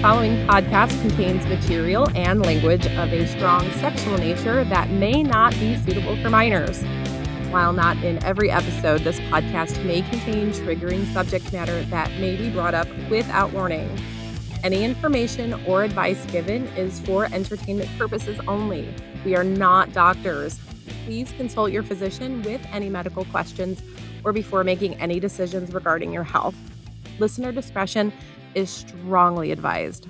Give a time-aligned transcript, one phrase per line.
[0.00, 5.76] Following podcast contains material and language of a strong sexual nature that may not be
[5.76, 6.84] suitable for minors.
[7.50, 12.48] While not in every episode, this podcast may contain triggering subject matter that may be
[12.48, 13.90] brought up without warning.
[14.62, 18.94] Any information or advice given is for entertainment purposes only.
[19.24, 20.60] We are not doctors.
[21.06, 23.82] Please consult your physician with any medical questions
[24.22, 26.54] or before making any decisions regarding your health.
[27.18, 28.12] Listener discretion
[28.54, 30.06] is strongly advised.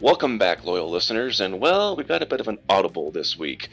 [0.00, 3.68] Welcome back, loyal listeners, and well, we've got a bit of an audible this week.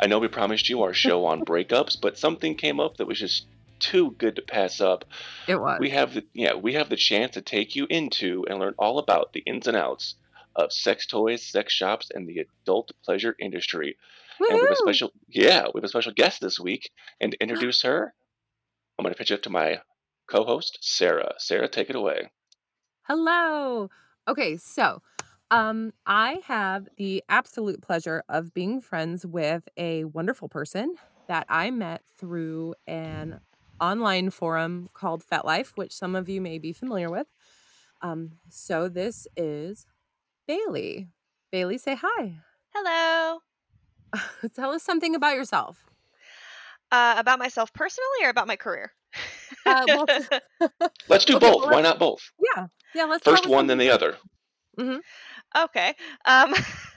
[0.00, 3.18] I know we promised you our show on breakups, but something came up that was
[3.18, 3.46] just
[3.80, 5.04] too good to pass up.
[5.46, 5.78] It was.
[5.80, 8.98] We have the yeah, we have the chance to take you into and learn all
[8.98, 10.14] about the ins and outs
[10.56, 13.96] of sex toys, sex shops, and the adult pleasure industry.
[14.40, 14.46] Woo!
[14.48, 17.42] And we have a special yeah, we have a special guest this week, and to
[17.42, 18.14] introduce her,
[18.98, 19.80] I'm going to pitch it to my
[20.30, 21.34] co-host Sarah.
[21.38, 22.30] Sarah, take it away.
[23.02, 23.90] Hello.
[24.26, 25.02] Okay, so
[25.50, 30.94] um I have the absolute pleasure of being friends with a wonderful person
[31.28, 33.40] that I met through an
[33.80, 37.26] online forum called FetLife, which some of you may be familiar with.
[38.00, 39.86] Um so this is
[40.48, 41.08] Bailey.
[41.52, 42.36] Bailey, say hi.
[42.74, 43.40] Hello.
[44.54, 45.84] Tell us something about yourself.
[46.94, 48.92] Uh, about myself personally or about my career?
[49.66, 50.06] Uh, well,
[51.08, 51.62] Let's do Okay, both.
[51.64, 52.20] well, Why not both?
[52.54, 52.66] yeah.
[52.94, 54.18] Yeah, let's First one, then something the about-
[54.78, 55.64] other.
[55.64, 55.94] okay.
[56.24, 56.54] Um,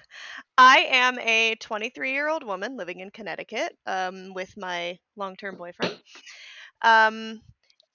[0.58, 5.56] I am a 23 year old woman living in Connecticut um, with my long term
[5.56, 5.98] boyfriend.
[6.84, 7.42] Um,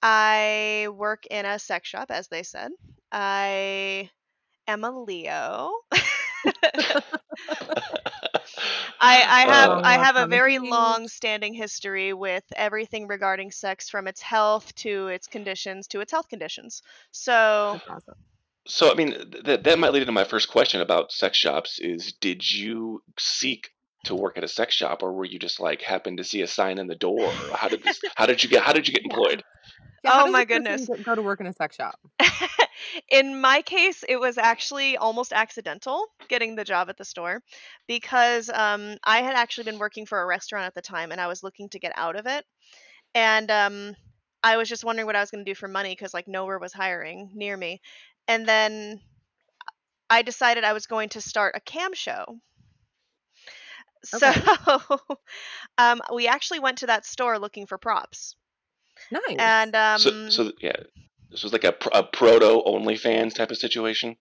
[0.01, 2.71] I work in a sex shop, as they said.
[3.11, 4.09] I
[4.67, 5.71] am a Leo.
[8.99, 9.81] I, I have Oh.
[9.83, 15.07] I have a very long standing history with everything regarding sex from its health to
[15.07, 16.81] its conditions to its health conditions.
[17.11, 18.15] So awesome.
[18.65, 21.79] So, I mean, th- that that might lead into my first question about sex shops
[21.79, 23.71] is did you seek
[24.05, 26.47] to work at a sex shop or were you just like happened to see a
[26.47, 27.29] sign in the door?
[27.53, 29.43] How did this how did you get how did you get employed?
[30.03, 30.89] Yeah, Oh my goodness.
[31.03, 31.99] Go to work in a sex shop.
[33.09, 37.41] in my case, it was actually almost accidental getting the job at the store
[37.87, 41.27] because um, I had actually been working for a restaurant at the time and I
[41.27, 42.43] was looking to get out of it.
[43.15, 43.95] And um,
[44.43, 46.59] I was just wondering what I was going to do for money because, like, nowhere
[46.59, 47.79] was hiring near me.
[48.27, 48.99] And then
[50.09, 52.39] I decided I was going to start a cam show.
[54.03, 54.29] So
[55.77, 58.35] um, we actually went to that store looking for props.
[59.11, 59.35] Nice.
[59.39, 60.75] And um, So so yeah,
[61.29, 64.15] this was like a, a proto OnlyFans type of situation.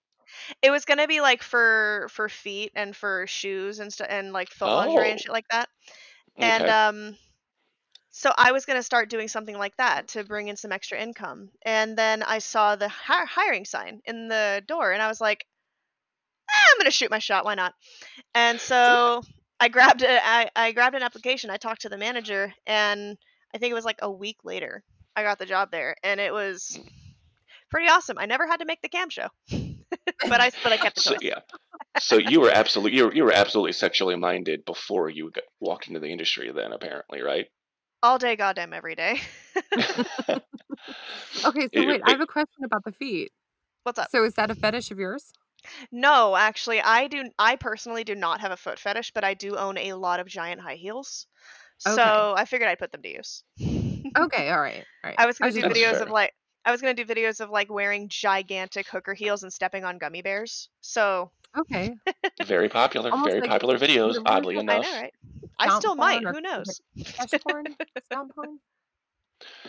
[0.62, 4.48] It was gonna be like for for feet and for shoes and stuff and like
[4.50, 5.22] foot lingerie and Oh.
[5.22, 5.68] shit like that.
[6.38, 7.16] And um
[8.10, 11.50] so I was gonna start doing something like that to bring in some extra income.
[11.64, 15.46] And then I saw the hi- hiring sign in the door and I was like,
[16.50, 17.74] "Ah, I'm gonna shoot my shot, why not?
[18.34, 19.22] And so
[19.60, 23.16] I grabbed a, I, I grabbed an application, I talked to the manager, and
[23.54, 24.82] I think it was like a week later
[25.14, 26.78] I got the job there and it was
[27.70, 28.18] pretty awesome.
[28.18, 29.28] I never had to make the cam show.
[29.50, 31.40] but I but I kept the So yeah.
[31.98, 35.88] So you were absolutely you were, you were absolutely sexually minded before you got, walked
[35.88, 37.46] into the industry then apparently, right?
[38.02, 39.20] all day goddamn every day
[40.34, 40.40] okay,
[41.44, 43.30] so It- wait, I have a question about the feet.
[43.84, 45.32] what's up So is that a fetish of yours?
[45.92, 49.56] no actually i do i personally do not have a foot fetish but i do
[49.56, 51.26] own a lot of giant high heels
[51.82, 53.42] so i figured i'd put them to use
[54.18, 55.14] Okay, all right, all right.
[55.18, 56.02] i was gonna just do videos fair.
[56.02, 56.34] of like
[56.64, 60.22] i was gonna do videos of like wearing gigantic hooker heels and stepping on gummy
[60.22, 61.94] bears so okay.
[62.44, 64.84] very popular, Almost very like popular videos, oddly version- i enough.
[64.86, 65.14] know right
[65.58, 66.80] i still might who knows
[67.46, 67.64] porn?
[68.04, 68.58] Stomp porn?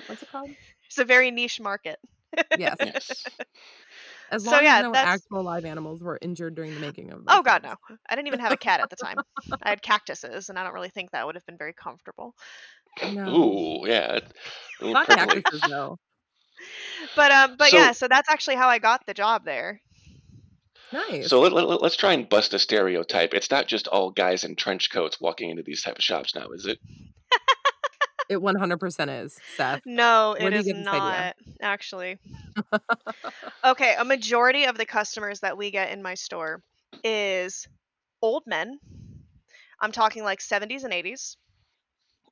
[0.08, 0.52] What's it called?
[0.88, 2.00] it's a very niche market
[2.58, 2.78] Yes.
[2.80, 3.26] Yes.
[4.32, 7.12] As So, long yeah, as no that's- actual live animals were injured during the making
[7.12, 7.78] of oh god films.
[7.90, 9.18] no i didn't even have a cat at the time
[9.62, 12.34] i had cactuses and i don't really think that would have been very comfortable
[13.12, 13.28] No.
[13.84, 14.14] Ooh, yeah.
[14.16, 14.34] it-
[14.82, 15.98] it Not probably- cactuses though.
[17.16, 19.82] but um but So- yeah so that's actually how i got the job there
[20.92, 21.28] Nice.
[21.30, 23.34] So let, let, let's try and bust a stereotype.
[23.34, 26.50] It's not just all guys in trench coats walking into these type of shops now,
[26.52, 26.78] is it?
[28.30, 29.82] It 100% is, Seth.
[29.86, 32.20] No, Where it is not actually.
[33.66, 36.62] Okay, a majority of the customers that we get in my store
[37.04, 37.66] is
[38.22, 38.78] old men.
[39.80, 41.38] I'm talking like 70s and 80s.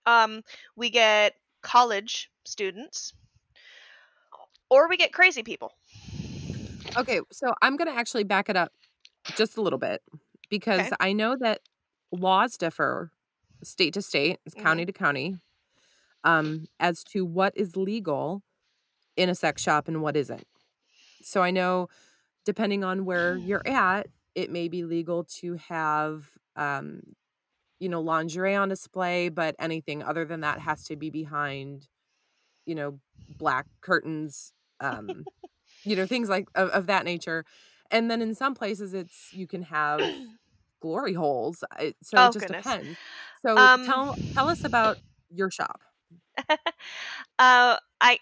[0.05, 0.41] Um,
[0.75, 3.13] we get college students,
[4.69, 5.71] or we get crazy people.
[6.97, 8.71] Okay, so I'm going to actually back it up
[9.37, 10.01] just a little bit
[10.49, 10.91] because Okay.
[10.99, 11.61] I know that
[12.11, 13.11] laws differ
[13.63, 15.37] state to state, county to county.
[16.23, 18.43] Um, as to what is legal
[19.17, 20.45] in a sex shop and what isn't.
[21.21, 21.87] So I know
[22.45, 27.01] depending on where you're at, it may be legal to have um,
[27.79, 31.87] you know, lingerie on display, but anything other than that has to be behind,
[32.65, 32.99] you know,
[33.39, 35.27] black curtains, um,
[35.85, 37.45] you know, things like of, of that nature.
[37.91, 40.11] And then in some places it's you can have
[40.81, 41.63] glory holes.
[41.79, 42.77] It, so Oh it just goodness.
[42.77, 42.97] depends.
[43.45, 44.97] So Um, tell tell us about
[45.29, 45.81] your shop.
[47.39, 48.19] uh, I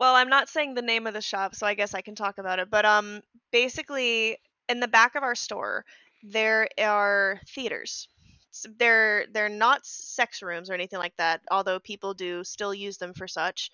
[0.00, 2.38] well, I'm not saying the name of the shop, so I guess I can talk
[2.38, 2.70] about it.
[2.70, 3.22] But um,
[3.52, 4.38] basically,
[4.68, 5.84] in the back of our store,
[6.22, 8.08] there are theaters.
[8.78, 13.14] They're they're not sex rooms or anything like that, although people do still use them
[13.14, 13.70] for such.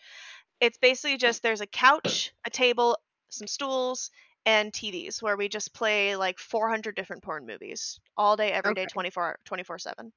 [0.61, 2.99] It's basically just there's a couch, a table,
[3.31, 4.11] some stools,
[4.47, 8.83] and TVs where we just play like 400 different porn movies all day, every day,
[8.83, 8.87] Okay.
[8.87, 10.13] 24 24 7.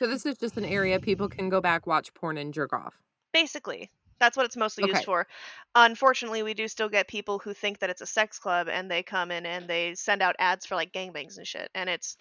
[0.00, 2.94] So this is just an area people can go back, watch porn, and jerk off.
[3.34, 5.26] Basically, that's what it's mostly used for.
[5.74, 9.02] Unfortunately, we do still get people who think that it's a sex club and they
[9.02, 11.68] come in and they send out ads for like gangbangs and shit.
[11.74, 12.16] And it's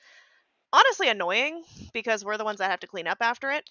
[0.73, 3.63] honestly annoying because we're the ones that have to clean up after it.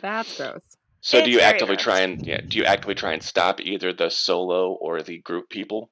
[0.00, 0.62] That's gross.
[1.02, 1.84] So do you actively gross.
[1.84, 5.50] try and yeah, do you actively try and stop either the solo or the group
[5.50, 5.90] people?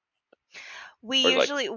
[1.02, 1.69] We Or, like- usually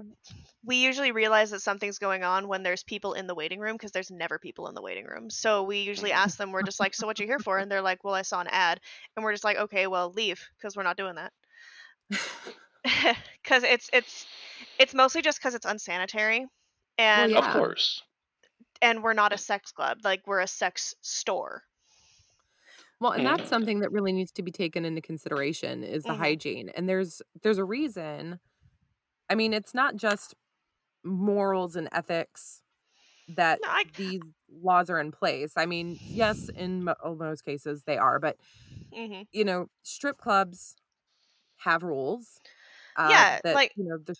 [0.64, 3.92] we usually realize that something's going on when there's people in the waiting room because
[3.92, 5.30] there's never people in the waiting room.
[5.30, 6.12] So we usually Mhm.
[6.12, 8.22] ask them, we're just like, "So what you here for?" And they're like, "Well, I
[8.22, 8.80] saw an ad."
[9.16, 11.32] And we're just like, "Okay, well, leave because we're not doing that."
[13.44, 14.26] Cuz it's it's
[14.78, 16.46] it's mostly just cuz it's unsanitary.
[16.98, 17.38] And yeah.
[17.38, 18.02] Of course.
[18.82, 21.64] and we're not a sex club like we're a sex store
[23.00, 26.14] Well, and that's something that really needs to be taken into consideration is the Mhm.
[26.14, 26.70] hygiene.
[26.70, 28.40] And there's there's a reason.
[29.30, 30.34] I mean, it's not just
[31.04, 32.62] morals and ethics
[33.28, 35.54] that No, I- these laws are in place.
[35.56, 38.38] I mean, yes, in oh, most cases they are, but
[38.92, 40.76] hmm you know, strip clubs
[41.58, 42.40] have rules.
[42.96, 44.16] Uh, Yeah, that like- you know, the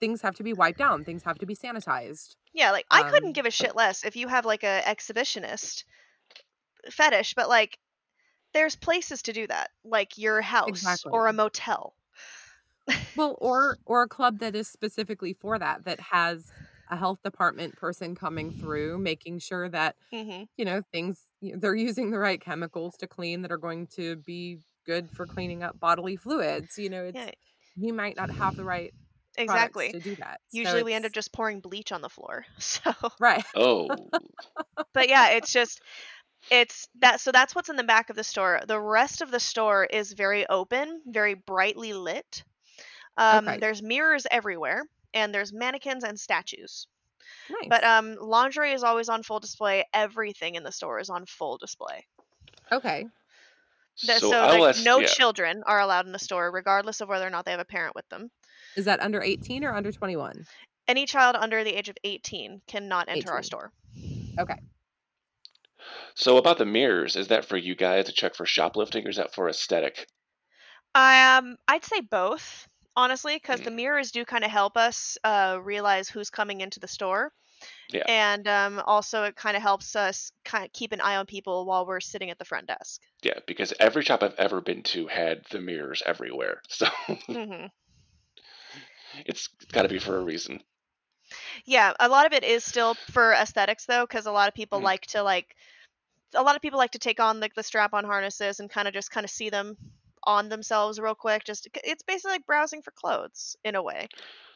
[0.00, 1.04] things have to be wiped down.
[1.04, 2.36] Things have to be sanitized.
[2.52, 5.84] yeah like i couldn't Um, give a shit less if you have like a exhibitionist
[6.90, 7.78] fetish but like
[8.54, 11.96] there's places to do that like your house or a motel
[13.14, 16.52] Well, or or a club that is specifically for that that has
[16.88, 21.58] a health department person coming through making sure that hmm you know things you know,
[21.60, 25.62] they're using the right chemicals to clean that are going to be good for cleaning
[25.62, 27.32] up bodily fluids you know it's yeah.
[27.76, 28.94] you might not have the right
[29.36, 29.94] exactly.
[29.94, 32.92] to do that So usually we end up just pouring bleach on the floor so
[33.18, 33.44] right.
[33.54, 34.10] Oh,
[34.94, 35.80] but yeah it's just
[36.50, 38.60] it's that so that's what's in the back of the store.
[38.66, 42.44] The rest of the store is very open very brightly lit
[43.18, 43.58] um, Okay.
[43.58, 44.82] there's mirrors everywhere
[45.12, 46.86] and there's mannequins and statues.
[47.50, 47.68] Nice.
[47.68, 49.84] but um lingerie is always on full display.
[49.92, 52.06] Everything in the store is on full display.
[52.72, 53.04] Okay.
[54.06, 55.08] That- so, so I'll like ask, no yeah.
[55.08, 57.94] children are allowed in the store regardless of whether or not they have a parent
[57.94, 58.30] with them.
[58.76, 60.46] Is that under 18 or under 21
[60.86, 63.72] any child under the age of 18 cannot enter our store.
[64.38, 64.56] Okay.
[66.14, 69.16] So about the mirrors, is that for you guys to check for shoplifting or is
[69.16, 70.06] that for aesthetic?
[70.94, 72.66] um i'd say both
[72.98, 73.72] honestly because the Mm.
[73.72, 77.32] mirrors do kind of help us uh, realize who's coming into the store
[77.92, 78.06] Yeah.
[78.06, 81.66] and um, also it kind of helps us kind of keep an eye on people
[81.66, 85.06] while we're sitting at the front desk Yeah, because every shop I've ever been to
[85.08, 86.62] had the mirrors everywhere.
[86.70, 86.86] So
[87.32, 87.70] hmm
[89.26, 90.62] it's got to be for a reason.
[91.64, 94.80] Yeah, a lot of it is still for aesthetics though, because a lot of people
[94.80, 94.82] Mhm.
[94.82, 95.54] like to like
[96.34, 98.94] a lot of people like to take on like the strap-on harnesses and kind of
[98.94, 99.76] just kind of see them
[100.28, 101.42] on themselves real quick.
[101.42, 104.08] Just it's basically like browsing for clothes in a way,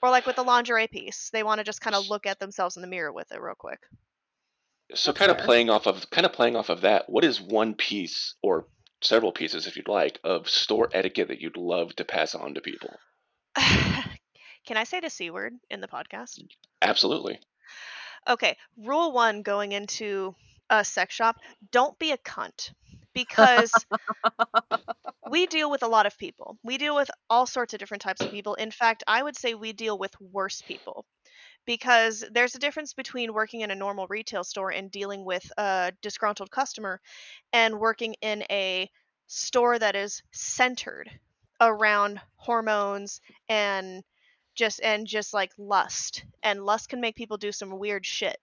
[0.03, 2.77] or like with the lingerie piece, they want to just kind of look at themselves
[2.77, 3.81] in the mirror with it real quick.
[4.95, 7.41] So That's kind of playing off of kind of playing off of that, what is
[7.41, 8.67] one piece or
[9.01, 12.61] several pieces if you'd like of store etiquette that you'd love to pass on to
[12.61, 12.95] people?
[13.57, 16.39] Can I say the c word in the podcast?
[16.39, 16.49] Mm,
[16.83, 17.41] absolutely.
[18.29, 20.35] Okay, rule one going into
[20.69, 21.37] a sex shop:
[21.71, 22.73] don't be a cunt,
[23.15, 23.73] because
[25.31, 26.59] we deal with a lot of people.
[26.63, 28.55] We deal with all sorts of different types of people.
[28.55, 31.05] In fact, I would say we deal with worse people
[31.67, 35.93] because there's a difference between working in a normal retail store and dealing with a
[36.03, 37.01] disgruntled customer
[37.53, 38.91] and working in a
[39.27, 41.11] store that is centered
[41.61, 44.03] around hormones and
[44.55, 48.37] just and just like lust and lust can make people do some weird shit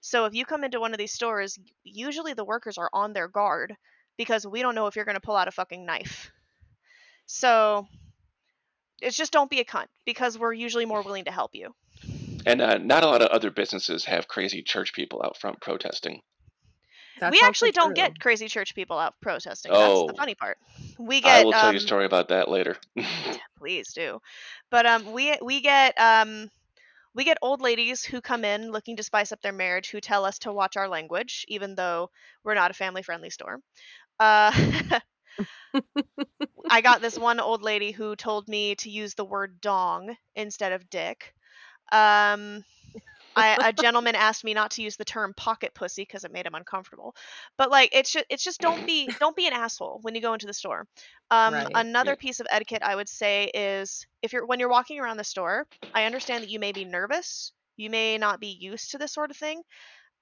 [0.00, 3.28] so if you come into one of these stores usually the workers are on their
[3.28, 3.76] guard
[4.20, 6.30] because we don't know if you're going to pull out a fucking knife
[7.26, 7.86] so
[9.00, 11.74] it's just don't be a cunt because we're usually more willing to help you
[12.46, 16.20] And uh, not a lot of other businesses have crazy church people out front protesting.
[17.20, 17.94] That's we actually don't true.
[17.94, 19.72] get crazy church people out protesting.
[19.72, 20.58] That's Oh, the funny part.
[20.98, 21.30] We get.
[21.30, 22.76] I get will tell you a um, story about that later.
[23.58, 24.20] please do,
[24.70, 26.50] but um, we we get um,
[27.14, 30.24] we get old ladies who come in looking to spice up their marriage who tell
[30.24, 32.10] us to watch our language, even though
[32.44, 33.60] we're not a family friendly store.
[34.20, 34.52] Uh,
[36.70, 40.72] I got this one old lady who told me to use the word dong instead
[40.72, 41.34] of dick.
[41.92, 42.64] Um,
[43.36, 46.46] I, a gentleman asked me not to use the term pocket pussy because it made
[46.46, 47.14] him uncomfortable.
[47.58, 50.34] But like, it's just, it's just don't be don't be an asshole when you go
[50.34, 50.86] into the store.
[51.30, 51.74] Um, Right.
[51.74, 55.24] another piece of etiquette I would say is if you're when you're walking around the
[55.24, 59.12] store, I understand that you may be nervous, you may not be used to this
[59.14, 59.62] sort of thing,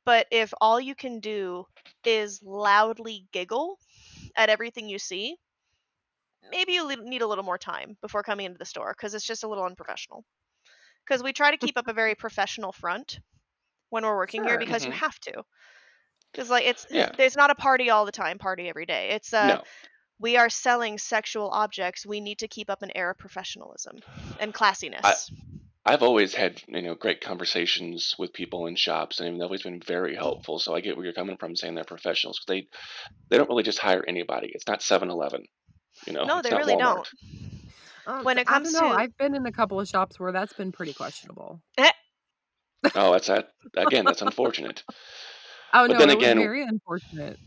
[0.05, 1.65] but if all you can do
[2.05, 3.79] is loudly giggle
[4.39, 5.37] at everything you see,
[6.51, 9.45] maybe you need a little more time before coming into the store because it's just
[9.45, 10.25] a little unprofessional.
[11.07, 13.21] Because we try to keep up a very professional front
[13.91, 14.97] when we're working here because you Mhm.
[14.97, 15.45] have to.
[16.33, 17.11] Because like it's Yeah.
[17.17, 19.11] there's not a party all the time, party every day.
[19.11, 19.65] It's uh No.
[20.19, 22.07] we are selling sexual objects.
[22.07, 24.01] We need to keep up an air of professionalism
[24.41, 25.31] and classiness.
[25.89, 29.81] I've always had you know great conversations with people in shops, and they've always been
[29.81, 30.59] very helpful.
[30.59, 32.39] So I get where you're coming from, saying they're professionals.
[32.39, 32.69] 'cause they
[33.31, 34.51] they don't really just hire anybody.
[34.55, 35.45] It's not 7-Eleven,
[36.07, 36.25] you know.
[36.25, 36.79] no, it's they not really Walmart.
[36.79, 37.09] don't.
[38.07, 38.93] Um, When so it I comes don't know.
[38.95, 41.61] to- I've been in a couple of shops where that's been pretty questionable.
[42.95, 44.05] Oh, that's that again.
[44.05, 44.83] That's unfortunate.
[45.71, 47.39] Oh But no, then it again- was very unfortunate.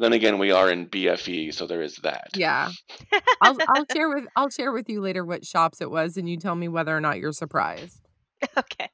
[0.00, 2.30] Then again, we are in BFE, so there is that.
[2.34, 2.70] Yeah,
[3.42, 6.38] I'll I'll share with I'll share with you later what shops it was, and you
[6.38, 8.00] tell me whether or not you're surprised.
[8.56, 8.88] okay.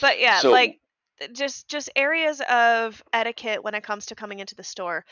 [0.00, 0.80] But yeah, So- like
[1.32, 5.04] just just areas of etiquette when it comes to coming into the store.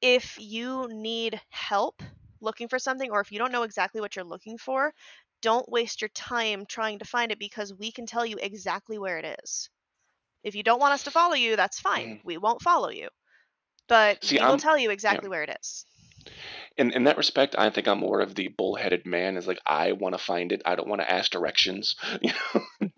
[0.00, 2.02] If you need help
[2.40, 4.92] looking for something or if you don't know exactly what you're looking for,
[5.40, 9.18] don't waste your time trying to find it because we can tell you exactly where
[9.18, 9.70] it is.
[10.42, 12.08] If you don't want us to follow you, that's fine.
[12.08, 12.26] Mm-hmm.
[12.26, 13.08] We won't follow you.
[13.88, 15.84] But See, will tell you exactly where it is.
[16.76, 19.36] In in that respect, I think I'm more of the bullheaded man.
[19.36, 20.62] Is like I want to find it.
[20.64, 21.96] I don't want to ask directions.
[22.22, 22.62] You know?
[22.80, 22.92] and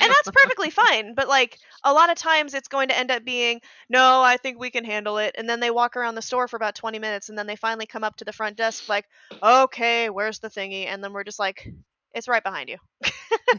[0.00, 3.60] that's perfectly fine but like a lot of times it's going to end up being
[3.88, 6.56] no i think we can handle it and then they walk around the store for
[6.56, 9.04] about 20 minutes and then they finally come up to the front desk like
[9.42, 11.68] okay where's the thingy and then we're just like
[12.14, 12.78] it's right behind you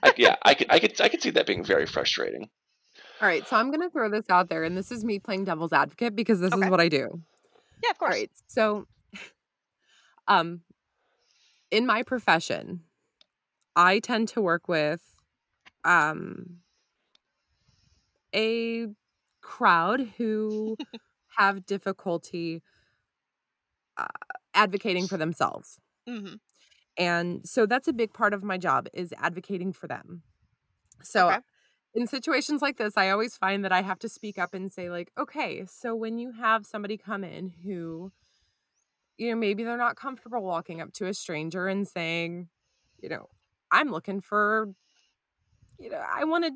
[0.03, 2.49] I, yeah, I could I could I could see that being very frustrating.
[3.19, 5.73] All right, so I'm gonna throw this out there, and this is me playing devil's
[5.73, 6.55] advocate because this Okay.
[6.55, 7.21] is what I do.
[7.83, 8.87] yeah of course right, so
[10.27, 10.61] um,
[11.71, 12.83] in my profession,
[13.75, 15.01] I tend to work with
[15.85, 16.61] um
[18.35, 18.87] a
[19.41, 20.77] crowd who
[21.37, 22.63] have difficulty
[23.97, 24.07] uh,
[24.53, 25.79] advocating for themselves.
[26.07, 26.37] hmm
[26.97, 30.23] And so that's a big part of my job is advocating for them.
[31.03, 31.39] So Okay.
[31.97, 34.89] In situations like this, I always find that I have to speak up and say
[34.89, 38.13] like, "Okay, so when you have somebody come in who
[39.17, 42.49] you know, maybe they're not comfortable walking up to a stranger and saying,
[43.01, 43.27] you know,
[43.71, 44.69] I'm looking for
[45.79, 46.51] you know, I want a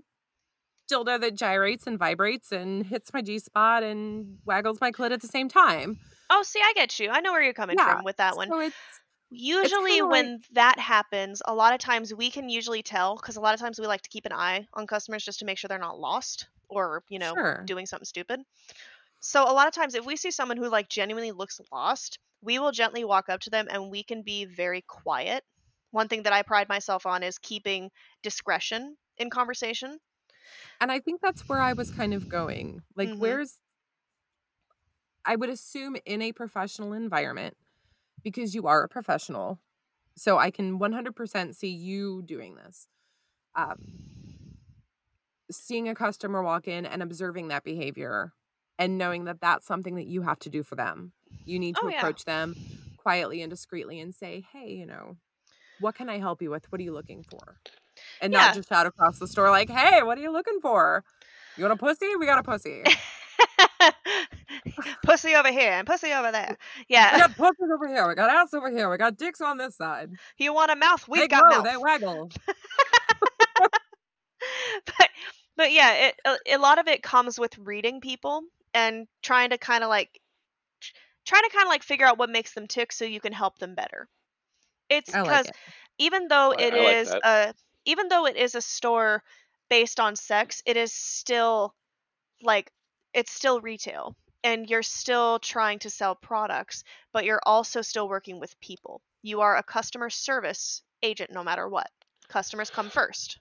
[0.91, 5.21] dildo that gyrates and vibrates and hits my G spot and waggles my clit at
[5.21, 5.99] the same time.
[6.29, 8.49] oh see i get you i know where you're coming Yeah, from with that one
[8.49, 8.75] So it's
[9.31, 13.53] usually when that happens a lot of times we can usually tell because a lot
[13.53, 15.79] of times we like to keep an eye on customers just to make sure they're
[15.79, 17.65] not lost or you know Sure.
[17.65, 18.41] doing something stupid
[19.21, 22.59] so a lot of times if we see someone who like genuinely looks lost we
[22.59, 25.43] will gently walk up to them and we can be very quiet
[25.91, 27.91] one thing that i pride myself on is keeping
[28.23, 29.99] discretion in conversation
[30.79, 32.83] And I think that's where I was kind of going.
[32.95, 33.17] Like, Mhm.
[33.17, 33.61] where's,
[35.25, 37.55] I would assume in a professional environment,
[38.23, 39.59] because you are a professional.
[40.17, 42.87] So I can 100% see you doing this.
[43.55, 43.75] Um,
[45.51, 48.33] seeing a customer walk in and observing that behavior
[48.79, 51.13] and knowing that that's something that you have to do for them.
[51.45, 51.99] You need to Oh, yeah.
[51.99, 52.53] approach them
[52.97, 55.17] quietly and discreetly and say, hey, you know,
[55.79, 56.65] what can I help you with?
[56.71, 57.57] What are you looking for?
[58.21, 58.39] And Yeah.
[58.47, 61.03] not just shout across the store like, hey, what are you looking for?
[61.57, 62.15] You want a pussy?
[62.17, 62.83] We got a pussy.
[65.05, 66.57] pussy over here and pussy over there
[66.89, 67.13] Yeah.
[67.13, 68.07] We yeah got pussies over here.
[68.07, 68.89] We got ass over here.
[68.89, 70.11] We got dicks on this side.
[70.37, 72.29] you want a mouth we've they got glow, mouth they waggle.
[74.85, 75.09] but
[75.57, 78.41] but yeah, it a, a lot of it comes with reading people
[78.73, 80.19] and trying to kind of like
[80.81, 80.93] tr-
[81.25, 83.57] trying to kind of like figure out what makes them tick so you can help
[83.59, 84.07] them better.
[84.89, 85.55] It's because like it.
[85.99, 87.21] even though I- it I is that.
[87.23, 87.53] a
[87.85, 89.23] even though it is a store
[89.69, 91.73] based on sex, it is still
[92.41, 92.71] like
[93.13, 96.83] it's still retail and you're still trying to sell products,
[97.13, 99.01] but you're also still working with people.
[99.23, 101.89] You are a customer service agent no matter what.
[102.29, 103.39] Customers come first.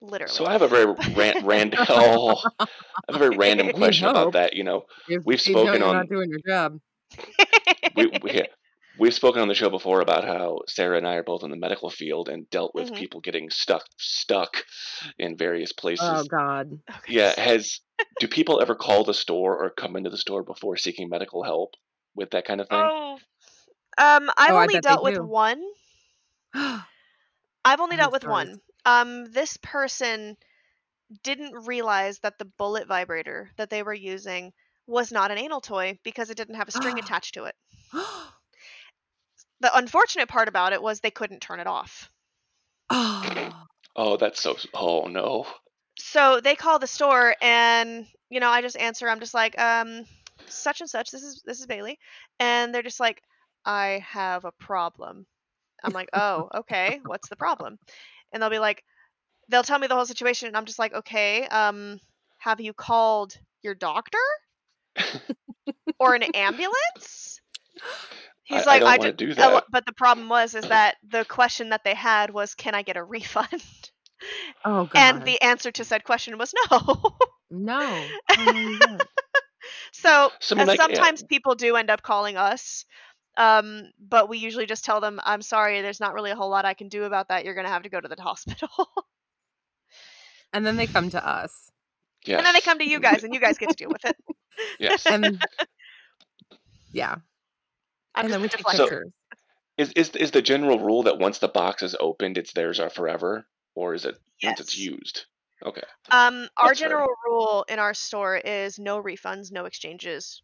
[0.00, 0.32] literally.
[0.34, 1.80] So I have a very ran- random.
[1.88, 2.66] Oh, I
[3.08, 4.54] have a very random question about that.
[4.54, 6.80] You know, If we've you know spoken you're on not doing your job.
[7.94, 8.42] we, we
[8.96, 11.56] we've spoken on the show before about how Sarah and I are both in the
[11.56, 12.94] medical field and dealt with Mhm.
[12.94, 14.64] people getting stuck stuck
[15.18, 16.00] in various places.
[16.00, 16.80] Oh God.
[16.90, 17.14] Okay.
[17.14, 17.80] Yeah, has
[18.18, 21.74] do people ever call the store or come into the store before seeking medical help
[22.14, 22.92] with that kind of thing?
[22.92, 23.20] Oh,
[23.98, 25.20] um, I've Oh, only dealt with do.
[25.20, 25.64] one.
[26.54, 28.60] I've only dealt with one.
[28.86, 30.36] Um, this person
[31.22, 34.52] didn't realize that the bullet vibrator that they were using
[34.86, 37.56] was not an anal toy because it didn't have a string attached to it.
[39.60, 42.10] The unfortunate part about it was they couldn't turn it off.
[42.90, 43.50] oh.
[43.96, 44.56] Oh, that's so.
[44.74, 45.46] Oh no.
[45.98, 50.04] So they call the store and you know, I just answer, I'm just like, um,
[50.46, 51.98] such and such, this is this is Bailey.
[52.40, 53.22] And they're just like,
[53.64, 55.26] I have a problem.
[55.82, 57.78] I'm like, oh, okay, what's the problem?
[58.32, 58.82] And they'll be like,
[59.48, 62.00] they'll tell me the whole situation, and I'm just like, okay, um,
[62.38, 64.18] have you called your doctor
[65.98, 67.40] or an ambulance?
[68.44, 69.64] He's I, I like, don't I, want ju- to do uh, that.
[69.70, 72.96] but the problem was is that the question that they had was, can I get
[72.96, 73.62] a refund?
[74.64, 74.90] Oh God.
[74.94, 77.16] and the answer to said question was no.
[77.50, 78.10] no.
[78.30, 79.02] Oh, no, you don't.
[79.92, 80.76] so So I mean, uh, yeah.
[80.76, 82.84] sometimes people do end up calling us.
[83.36, 86.64] Um, but we usually just tell them, I'm sorry, there's not really a whole lot
[86.64, 87.44] I can do about that.
[87.44, 88.68] You're gonna have to go to the hospital.
[90.52, 91.70] and then they come to us.
[92.26, 92.38] Yes.
[92.38, 94.16] and then they come to you guys and you guys get to deal with it.
[94.78, 95.04] Yes.
[95.06, 95.42] And
[96.92, 97.16] yeah.
[98.14, 98.88] I'm and then we deflecting.
[98.88, 99.12] pictures.
[99.78, 102.90] Is is is the general rule that once the box is opened, it's theirs are
[102.90, 105.26] forever, or is it once it's used?
[105.64, 105.84] Okay.
[106.10, 106.98] Um, our That's fair.
[106.98, 110.42] general rule in our store is no refunds, no exchanges,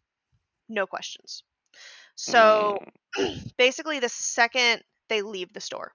[0.69, 1.43] no questions.
[2.15, 2.79] So
[3.17, 5.93] Mm, basically, the second they leave the store,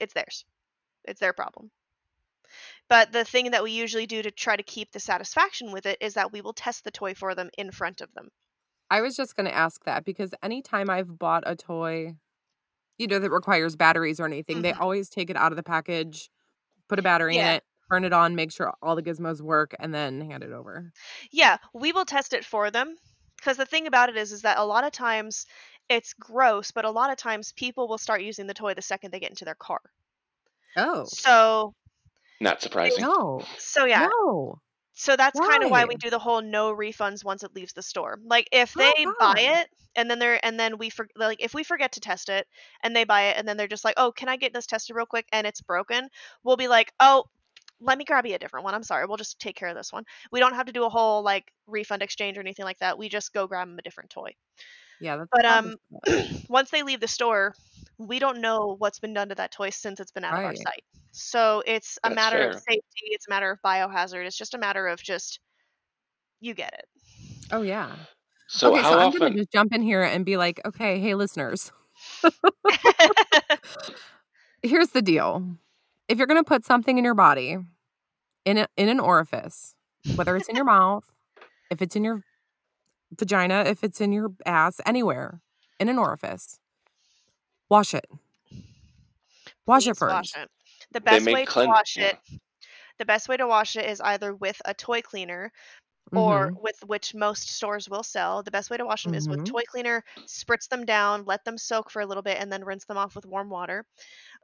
[0.00, 0.44] it's theirs.
[1.04, 1.70] It's their problem.
[2.86, 5.96] But the thing that we usually do to try to keep the satisfaction with it
[6.02, 8.30] is that we will test the toy for them in front of them.
[8.90, 12.14] I was just going to ask that because anytime I've bought a toy,
[12.98, 14.78] you know, that requires batteries or anything, they Mhm.
[14.80, 16.30] always take it out of the package,
[16.88, 19.94] put a battery in it, turn it on, make sure all the gizmos work, and
[19.94, 20.92] then hand it over.
[21.30, 22.98] Yeah, we will test it for them
[23.36, 25.46] because the thing about it is is that a lot of times
[25.88, 29.10] it's gross, but a lot of times people will start using the toy the second
[29.10, 29.80] they get into their car.
[30.76, 31.10] Oh.
[31.10, 31.74] So
[32.40, 33.04] not surprising.
[33.04, 33.48] No.
[33.58, 34.60] so yeah, No.
[34.98, 37.82] So that's kind of why we do the whole no refunds once it leaves the
[37.82, 38.18] store.
[38.24, 39.62] Like if Oh, they buy God.
[39.62, 42.46] it and then they're and then we for, like if we forget to test it
[42.82, 44.96] and they buy it and then they're just like, "Oh, can I get this tested
[44.96, 46.08] real quick?" and it's broken,
[46.44, 47.24] we'll be like, "Oh,
[47.80, 48.74] let me grab you a different one.
[48.74, 49.06] I'm sorry.
[49.06, 51.52] We'll just take care of this one." We don't have to do a whole like
[51.68, 52.98] refund exchange or anything like that.
[52.98, 54.34] We just go grab them a different toy.
[55.00, 55.76] Yeah, that's But um
[56.48, 57.54] once they leave the store,
[57.98, 60.54] we don't know what's been done to that toy since it's been out of our
[60.54, 60.56] Right.
[60.56, 60.84] sight.
[61.12, 64.58] So it's a That's matter of safety, it's a matter of biohazard, it's just a
[64.58, 65.40] matter of just
[66.40, 66.86] you get it.
[67.50, 67.96] Oh yeah.
[68.48, 69.20] So okay, how so I'm often?
[69.20, 71.72] gonna just jump in here and be like, okay, hey listeners,
[74.62, 75.44] here's the deal.
[76.08, 77.56] If you're gonna put something in your body,
[78.44, 79.74] in a, in an orifice,
[80.14, 81.04] whether it's in your mouth,
[81.70, 82.22] if it's in your
[83.18, 85.40] vagina, if it's in your ass, anywhere,
[85.80, 86.58] in an orifice,
[87.68, 88.06] wash it.
[89.66, 90.36] Wash it Please wash first.
[90.36, 90.50] it.
[90.92, 91.68] The best make way to clean.
[91.68, 92.08] wash Yeah.
[92.08, 92.18] it,
[92.98, 95.52] the best way to wash it is either with a toy cleaner
[96.12, 96.62] or Mhm.
[96.62, 98.42] with which most stores will sell.
[98.42, 99.46] The best way to wash them is with Mhm.
[99.46, 102.86] toy cleaner, spritz them down, let them soak for a little bit, and then rinse
[102.86, 103.84] them off with warm water.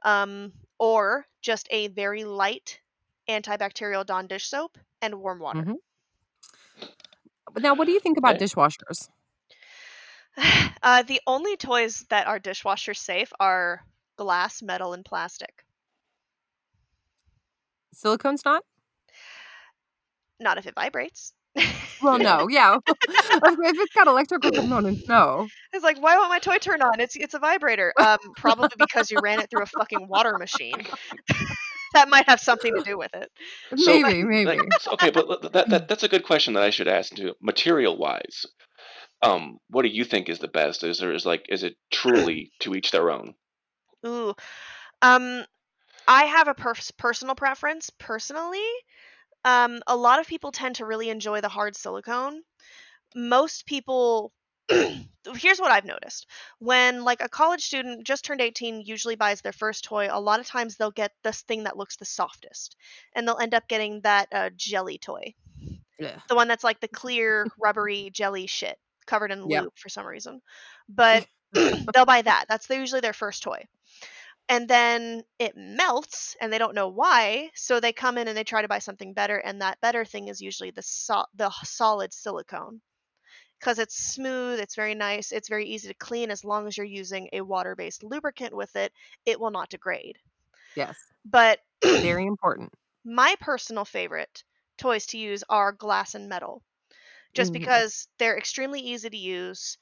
[0.03, 2.81] Um, or just a very light
[3.27, 5.63] antibacterial Dawn dish soap and warm water.
[5.63, 5.77] Mhm.
[7.57, 8.45] Now, what do you think about Okay.
[8.45, 9.09] dishwashers?
[10.83, 13.81] uh, the only toys that are dishwasher safe are
[14.17, 15.63] glass, metal, and plastic.
[17.93, 18.63] Silicone's not?
[20.39, 21.33] Not if it vibrates.
[22.01, 22.77] Well, no, yeah.
[22.87, 25.47] if it's got electrical components, no.
[25.73, 26.99] It's like, why won't my toy turn on?
[26.99, 27.93] It's it's a vibrator.
[27.97, 30.85] Um, probably because you ran it through a fucking water machine.
[31.93, 33.31] that might have something to do with it.
[33.77, 34.45] So, maybe, maybe.
[34.45, 37.33] Like, okay, but that, that that's a good question that I should ask too.
[37.41, 38.45] Material wise,
[39.21, 40.83] um, what do you think is the best?
[40.83, 43.35] Is there is like is it truly to each their own?
[44.05, 44.33] Ooh,
[45.01, 45.43] um,
[46.07, 47.89] I have a pers- personal preference.
[47.89, 48.67] Personally,
[49.43, 52.41] um, a lot of people tend to really enjoy the hard silicone.
[53.15, 54.31] Most people.
[55.35, 56.27] Here's what I've noticed.
[56.57, 60.39] When like a college student just turned 18 usually buys their first toy, a lot
[60.39, 62.75] of times they'll get this thing that looks the softest.
[63.15, 65.35] And they'll end up getting that uh, jelly toy.
[65.99, 66.19] Yeah.
[66.27, 69.65] the one that's like the clear rubbery jelly shit covered in Yep.
[69.65, 70.41] lube for some reason
[70.89, 71.25] but
[71.93, 73.63] they'll buy that that's usually their first toy
[74.49, 78.43] and then it melts and they don't know why so they come in and they
[78.43, 82.13] try to buy something better and that better thing is usually the so- the solid
[82.13, 82.81] silicone
[83.59, 86.85] because it's smooth it's very nice it's very easy to clean as long as you're
[86.85, 88.91] using a water-based lubricant with it
[89.25, 90.17] it will not degrade
[90.75, 91.13] Yes.
[91.25, 91.59] but
[91.97, 92.71] Very important.
[93.05, 94.43] my personal favorite
[94.77, 96.61] toys to use are glass and metal
[97.35, 97.53] just Mhm.
[97.53, 99.77] because they're extremely easy to use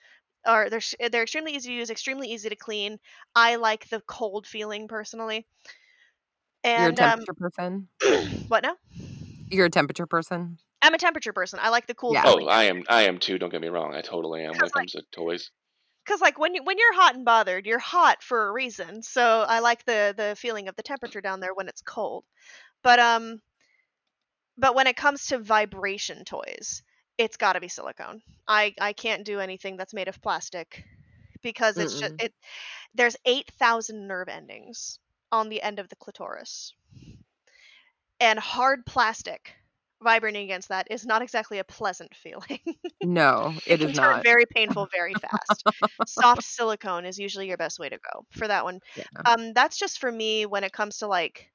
[0.47, 2.99] or they're they're extremely easy to use extremely easy to clean
[3.35, 5.47] i like the cold feeling personally
[6.75, 7.89] You're a and um temperature person.
[8.47, 8.75] what now
[9.49, 10.57] You're a temperature person.
[10.81, 12.23] i'm a temperature person i like the cool Yeah.
[12.25, 12.83] Oh, I am.
[12.89, 13.37] I am too.
[13.37, 13.93] Don't get me wrong.
[13.95, 15.51] I totally am when because it like comes to toys.
[16.05, 19.45] because like when you when you're hot and bothered you're hot for a reason so
[19.47, 22.25] i like the the feeling of the temperature down there when it's cold
[22.83, 23.41] but um
[24.57, 26.83] but when it comes to vibration toys
[27.17, 30.85] it's got to be silicone i i can't do anything that's made of plastic
[31.43, 32.19] because it's just Mm-mm.
[32.19, 32.33] it
[32.95, 34.99] there's 8000 nerve endings
[35.31, 36.73] on the end of the clitoris
[38.19, 39.55] and hard plastic
[40.01, 42.59] vibrating against that is not exactly a pleasant feeling
[43.03, 44.25] No, it it is not.
[44.25, 45.65] very painful very fast.
[46.05, 48.79] Soft silicone is usually your best way to go for that one.
[48.95, 49.03] Yeah.
[49.25, 51.51] Um, that's just for me when it comes to like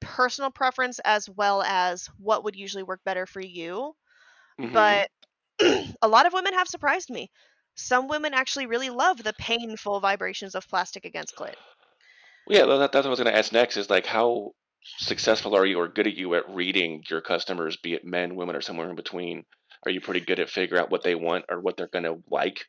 [0.00, 3.94] personal preference as well as what would usually work better for you.
[4.58, 5.10] Hmm But
[5.60, 7.30] a lot of women have surprised me.
[7.76, 11.56] Some women actually really love the painful vibrations of plastic against clit.
[12.48, 13.76] Yeah, that, that's what I was going to ask next.
[13.76, 17.94] Is like how successful are you or good are you at reading your customers, be
[17.94, 19.44] it men, women, or somewhere in between?
[19.84, 22.22] Are you pretty good at figuring out what they want or what they're going to
[22.30, 22.66] like?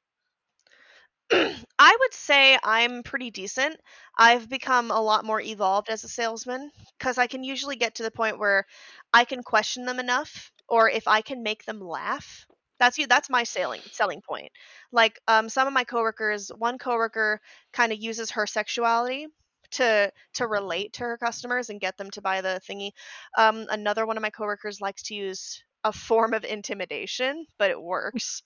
[1.31, 3.79] I would say I'm pretty decent.
[4.17, 8.03] I've become a lot more evolved as a salesman because I can usually get to
[8.03, 8.65] the point where
[9.13, 12.45] I can question them enough, or if I can make them laugh.
[12.79, 13.07] That's you.
[13.07, 14.51] That's my selling selling point.
[14.91, 17.41] Like um, some of my coworkers, one coworker
[17.73, 19.27] kind of uses her sexuality
[19.71, 22.91] to to relate to her customers and get them to buy the thingy.
[23.37, 27.81] Um, another one of my coworkers likes to use a form of intimidation, but it
[27.81, 28.43] works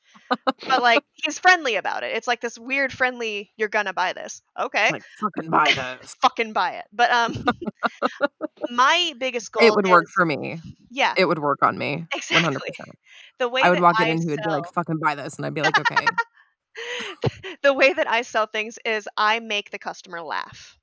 [0.67, 2.15] but like he's friendly about it.
[2.15, 4.41] It's like this weird friendly you're gonna buy this.
[4.59, 4.91] Okay.
[4.91, 5.65] Like fucking buy
[6.01, 6.15] this.
[6.21, 6.85] Fucking buy it.
[6.91, 7.45] But um
[8.69, 10.59] my biggest goal It would work for me.
[10.89, 12.05] yeah, It would work on me.
[12.13, 12.55] Exactly.
[12.55, 12.59] 100%.
[12.67, 12.93] exactly.
[13.39, 15.35] The way I would walk in and he would be like, fucking buy this.
[15.37, 16.05] And I'd be like, okay.
[17.63, 20.77] the way that I sell things is I make the customer laugh.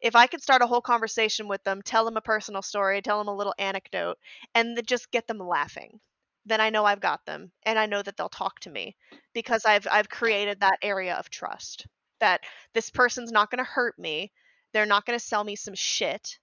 [0.00, 3.18] If I could start a whole conversation with them, tell them a personal story, tell
[3.18, 4.18] them a little anecdote,
[4.54, 6.00] and just get them laughing,
[6.44, 8.96] then I know I've got them, and I know that they'll talk to me
[9.32, 11.86] because I've I've created that area of trust
[12.20, 14.32] that this person's not going to hurt me,
[14.72, 16.38] they're not going to sell me some shit,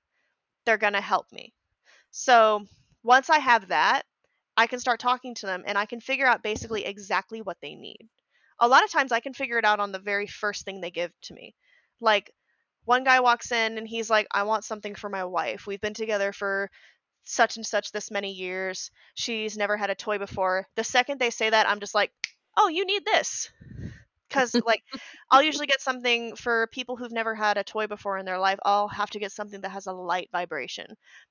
[0.65, 1.53] they're going to help me.
[2.11, 2.65] So
[3.03, 4.03] once I have that,
[4.57, 7.75] I can start talking to them and I can figure out basically exactly what they
[7.75, 8.07] need.
[8.59, 10.91] A lot of times I can figure it out on the very first thing they
[10.91, 11.55] give to me.
[11.99, 12.31] Like
[12.85, 15.65] one guy walks in and he's like, I want something for my wife.
[15.67, 16.69] We've been together for
[17.23, 18.91] such and such this many years.
[19.15, 20.67] She's never had a toy before.
[20.75, 22.11] The second they say that, I'm just like,
[22.57, 23.49] oh, you need this.
[24.27, 24.81] Because, like,
[25.29, 28.57] I'll usually get something for people who've never had a toy before in their life.
[28.65, 30.87] I'll have to get something that has a light vibration.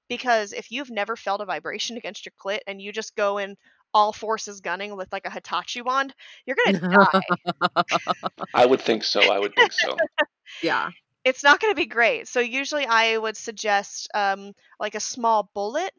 [0.08, 3.56] Because if you've never felt a vibration against your clit and you just go in
[3.94, 6.14] all forces gunning with like a Hitachi wand,
[6.46, 7.84] you're going to die.
[8.54, 9.20] I would think so.
[9.20, 9.96] I would think so.
[10.62, 10.90] yeah.
[11.24, 12.28] It's not going to be great.
[12.28, 15.92] So usually I would suggest um, like a small bullet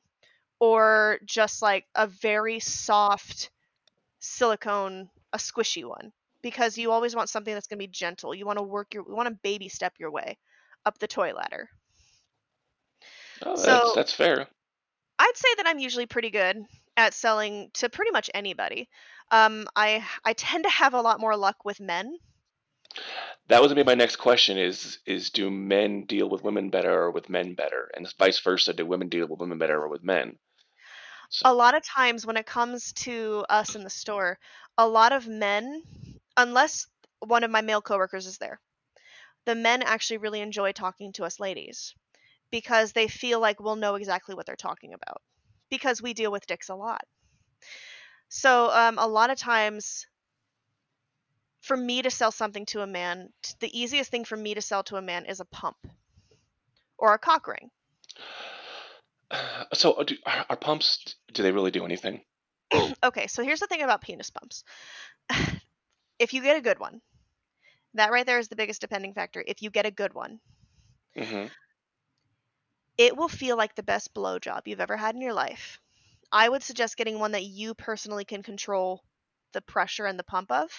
[0.60, 3.50] or just like a very soft
[4.20, 8.36] silicone, a squishy one, because you always want something that's going to be gentle.
[8.36, 10.38] You want to work your, you want to baby step your way
[10.86, 11.70] up the toy ladder.
[13.46, 14.48] Oh, that's So that's fair.
[15.20, 16.58] I'd say that I'm usually pretty good
[16.98, 18.90] at selling to pretty much anybody.
[19.32, 22.18] Um, I I tend to have a lot more luck with men.
[23.48, 24.58] That was gonna be my next question.
[24.58, 28.74] Is is do men deal with women better or with men better, and vice versa?
[28.74, 30.38] Do women deal with women better or with men?
[31.30, 34.38] So, a lot of times when it comes to us in the store,
[34.78, 35.82] a lot of men,
[36.38, 36.88] unless
[37.20, 38.60] one of my male coworkers is there,
[39.46, 41.96] the men actually really enjoy talking to us ladies
[42.52, 45.22] because they feel like we'll know exactly what they're talking about
[45.70, 47.02] because we deal with dicks a lot.
[48.30, 50.06] So um, a lot of times
[51.64, 53.30] for me to sell something to a man,
[53.62, 55.78] the easiest thing for me to sell to a man is a pump
[56.98, 57.72] or a cock ring.
[59.74, 61.16] so uh, do, are, are pumps?
[61.34, 62.22] Do they really do anything?
[63.04, 64.66] okay, so here's the thing about penis pumps.
[66.20, 67.02] if you get a good one,
[67.94, 69.42] that right there is the biggest depending factor.
[69.46, 70.40] If you get a good one,
[71.18, 71.46] hmm
[72.98, 75.80] it will feel like the best blowjob you've ever had in your life.
[76.32, 79.04] I would suggest getting one that you personally can control
[79.54, 80.70] the pressure and the pump of.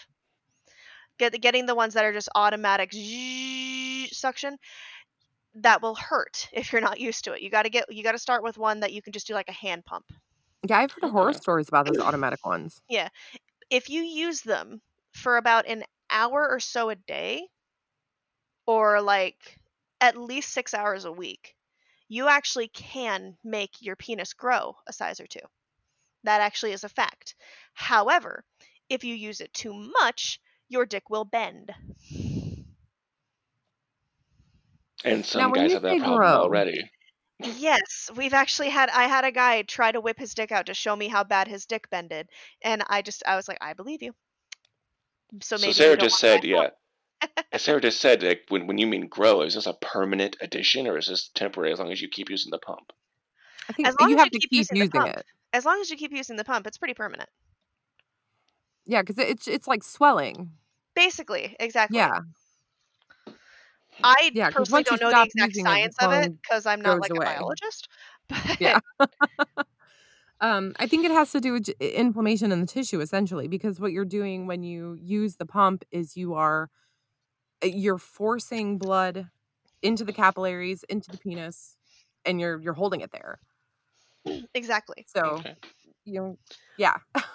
[1.18, 4.58] Get getting the ones that are just automatic zzzz suction.
[5.56, 7.42] that will hurt if you're not used to it.
[7.42, 9.34] You got to get you got to start with one that you can just do
[9.34, 10.06] like a hand pump.
[10.66, 11.40] Yeah, I've heard horror mm-hmm.
[11.40, 12.80] stories about those automatic ones.
[12.88, 13.08] Yeah.
[13.70, 14.80] If you use them
[15.12, 17.46] for about an hour or so a day
[18.66, 19.58] or like
[20.00, 21.54] at least 6 hours a week,
[22.08, 25.40] you actually can make your penis grow a size or two.
[26.24, 27.34] That actually is a fact.
[27.74, 28.44] However,
[28.88, 31.72] if you use it too much, your dick will bend.
[35.04, 36.90] And some when guys have that problem grow- already.
[37.42, 40.74] Yes, we've actually had I had a guy try to whip his dick out to
[40.74, 42.28] show me how bad his dick bended,
[42.62, 44.14] and I just I was like, I believe you.
[45.42, 46.70] So So, maybe you Sarah don't just said, yeah.
[47.52, 50.86] As Sarah just said, like when when you mean grow, is this a permanent addition
[50.86, 52.92] or is this temporary as long as you keep using the pump?
[53.68, 55.16] I think As long you as have you to keep keep using the using pump.
[55.18, 55.26] it.
[55.52, 57.28] As long as you keep using the pump, it's pretty permanent.
[58.86, 60.52] Yeah, because it's it's like swelling.
[60.96, 62.08] Basically, exactly.
[62.08, 62.20] Yeah,
[64.02, 65.96] I Yeah, 'cause personally once you don't know the stop exact using it, the science
[66.00, 67.16] of it because I'm not goes like away.
[67.16, 67.88] a biologist.
[68.28, 68.80] But Yeah.
[70.40, 73.92] um, I think it has to do with inflammation in the tissue essentially, because what
[73.92, 76.70] you're doing when you use the pump is you are
[77.64, 79.30] uh, you're forcing blood
[79.82, 81.76] into the capillaries, into the penis,
[82.24, 83.40] and you're you're holding it there.
[84.54, 85.06] exactly.
[85.06, 85.56] So Okay.
[86.04, 86.38] you know,
[86.76, 86.98] yeah.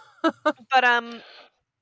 [0.71, 1.23] But um,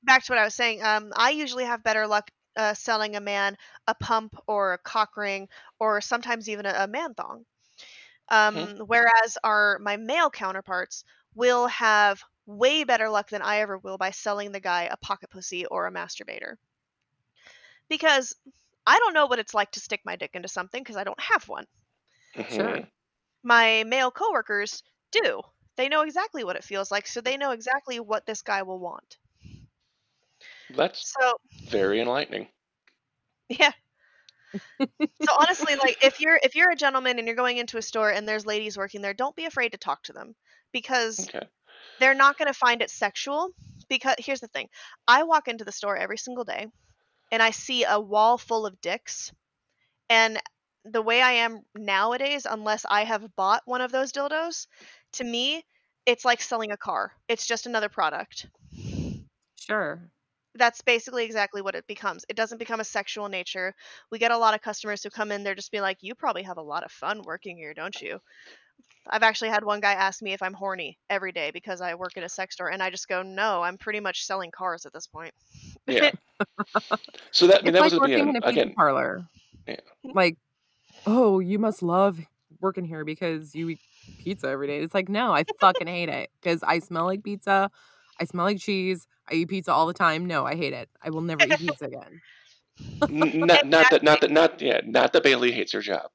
[0.04, 0.84] back to what I was saying.
[0.84, 5.18] Um, I usually have better luck uh, selling a man a pump or a cock
[5.18, 5.48] ring
[5.80, 7.46] or sometimes even a, a man thong.
[8.30, 11.04] Um, whereas our my male counterparts
[11.36, 15.30] will have way better luck than I ever will by selling the guy a pocket
[15.30, 16.56] pussy or a masturbator.
[17.90, 18.36] Because
[18.86, 21.20] I don't know what it's like to stick my dick into something because I don't
[21.20, 21.66] have one.
[22.48, 22.82] Sure.
[22.82, 22.88] Mhm.
[23.44, 25.42] My male coworkers do.
[25.78, 28.80] They know exactly what it feels like, so they know exactly what this guy will
[28.80, 29.18] want.
[30.70, 31.38] That's So
[31.70, 32.50] very enlightening.
[33.50, 33.72] Yeah.
[35.20, 38.10] so honestly, like if you're if you're a gentleman and you're going into a store
[38.12, 40.36] and there's ladies working there, don't be afraid to talk to them
[40.72, 41.50] because Okay.
[42.00, 43.50] they're not going to find it sexual.
[43.90, 44.70] Because here's the thing,
[45.08, 46.68] I walk into the store every single day,
[47.32, 49.32] and I see a wall full of dicks,
[50.10, 50.40] and
[50.86, 54.68] the way I am nowadays, unless I have bought one of those dildos,
[55.14, 55.64] to me,
[56.06, 57.12] it's like selling a car.
[57.28, 58.48] It's just another product.
[59.60, 60.12] Sure.
[60.56, 62.26] that's basically exactly what it becomes.
[62.30, 63.76] It doesn't become a sexual nature.
[64.12, 66.44] We get a lot of customers who come in, they're just be like, "You probably
[66.44, 68.20] have a lot of fun working here, don't you?"
[69.10, 72.18] I've actually had one guy ask me if I'm horny every day because I work
[72.18, 74.94] at a sex store, and I just go, "No, I'm pretty much selling cars at
[74.94, 75.34] this point."
[75.88, 76.12] Yeah.
[77.32, 78.74] So that I mean It's that like was working again in a pizza again.
[78.76, 79.28] parlor.
[79.68, 79.80] Yeah.
[80.14, 80.38] Like,
[81.06, 82.20] oh, you must love
[82.62, 83.82] working here because you eat
[84.18, 84.80] pizza every day.
[84.80, 87.70] It's like, no, I fucking hate it because I smell like pizza.
[88.20, 89.08] I smell like cheese.
[89.30, 90.26] I eat pizza all the time.
[90.26, 90.90] No, I hate it.
[91.04, 92.22] I will never eat pizza again.
[93.10, 96.12] Not not that not that not yeah not that Bailey hates her job.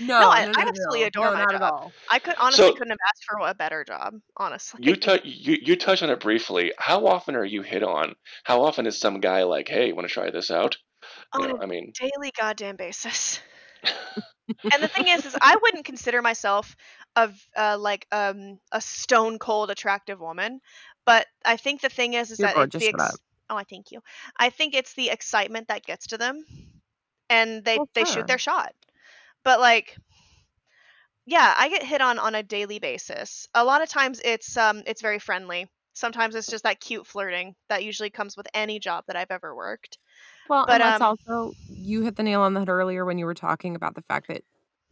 [0.00, 1.06] No, No, I- no, no, no, absolutely no.
[1.06, 1.72] adore no, my not at job.
[1.72, 1.92] all.
[2.10, 4.80] I could honestly So- couldn't have asked for a better job, honestly.
[4.82, 6.72] You touch you you touch on it briefly.
[6.78, 8.14] How often are you hit on?
[8.44, 10.76] How often is some guy like, "Hey, want to try this out?"
[11.34, 13.40] You on know, a I mean, daily goddamn basis.
[14.72, 16.76] and the thing is, is I wouldn't consider myself
[17.16, 20.60] v- uh, like um a stone cold attractive woman,
[21.04, 23.20] but I think the thing is, is You're that it's the up.
[23.50, 24.00] oh, I thank you.
[24.36, 26.44] I think it's the excitement that gets to them,
[27.30, 28.06] and they Well, they sure.
[28.06, 28.74] shoot their shot.
[29.44, 29.96] But like,
[31.26, 33.46] yeah, I get hit on on a daily basis.
[33.54, 35.66] A lot of times it's um it's very friendly.
[35.94, 39.54] Sometimes it's just that cute flirting that usually comes with any job that I've ever
[39.54, 39.98] worked.
[40.48, 43.18] Well, But, and that's um, also you hit the nail on the head earlier when
[43.18, 44.44] you were talking about the fact that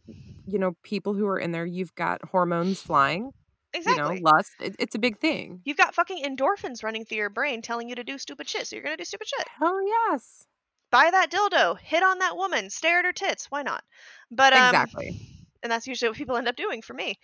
[0.07, 3.31] you know people who are in there, you've got hormones flying.
[3.73, 4.17] Exactly.
[4.17, 4.51] You know, lust.
[4.61, 5.61] It, it's a big thing.
[5.63, 8.75] You've got fucking endorphins running through your brain telling you to do stupid shit, so
[8.75, 9.47] you're gonna do stupid shit.
[9.59, 10.45] Hell yes.
[10.91, 13.47] Buy that dildo, hit on that woman, stare at her tits.
[13.49, 13.83] Why not?
[14.29, 15.27] But um, Exactly.
[15.63, 17.17] and that's usually what people end up doing for me.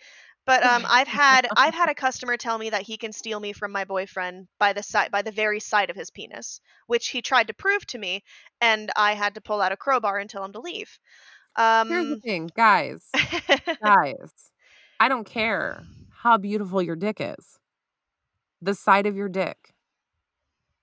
[0.44, 3.52] But um, I've had I've had a customer tell me that he can steal me
[3.52, 7.22] from my boyfriend by the side by the very side of his penis, which he
[7.22, 8.24] tried to prove to me,
[8.60, 10.98] and I had to pull out a crowbar and tell him to leave.
[11.86, 13.16] Here's the Um, thing, guys.
[13.82, 14.30] Guys,
[15.00, 17.58] I don't care how beautiful your dick is.
[18.62, 19.74] The side of your dick.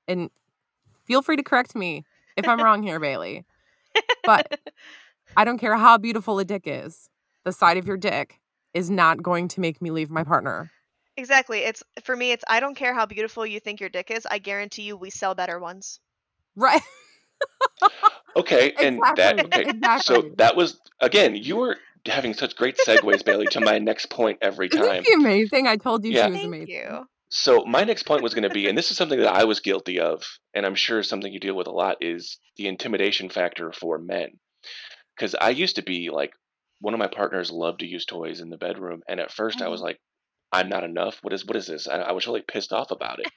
[0.08, 0.30] And
[1.06, 3.46] feel free to correct me if I'm wrong here, Bailey.
[4.26, 4.60] But
[5.36, 7.10] I don't care how beautiful a dick is.
[7.44, 8.40] The side of your dick
[8.74, 10.72] is not going to make me leave my partner.
[11.18, 11.60] exactly.
[11.60, 12.32] It's for me.
[12.32, 14.26] It's I don't care how beautiful you think your dick is.
[14.30, 16.00] I guarantee you, we sell better ones.
[16.56, 16.82] Right.
[18.36, 19.64] okay, and that okay.
[19.70, 20.00] exactly.
[20.04, 21.36] So that was again.
[21.36, 25.04] You were having such great segues, Bailey, to my next point every Isn't time.
[25.06, 25.68] she amazing?
[25.68, 26.26] I told you Yeah.
[26.26, 26.68] she was Thank amazing.
[26.70, 27.06] you.
[27.30, 29.60] So my next point was going to be, and this is something that I was
[29.60, 30.24] guilty of,
[30.54, 34.30] and I'm sure something you deal with a lot is the intimidation factor for men.
[35.16, 36.32] Because I used to be like
[36.80, 39.68] one of my partners loved to use toys in the bedroom, and at 1st I
[39.68, 39.84] was Mhm.
[39.84, 40.00] like,
[40.52, 41.20] "I'm not enough.
[41.24, 43.32] What is what is this?" I, I was really pissed off about it.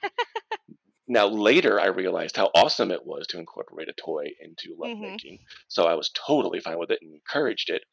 [1.11, 5.19] Now later, I realized how awesome it was to incorporate a toy into Mhm.
[5.19, 7.83] lovemaking, so I was totally fine with it and encouraged it.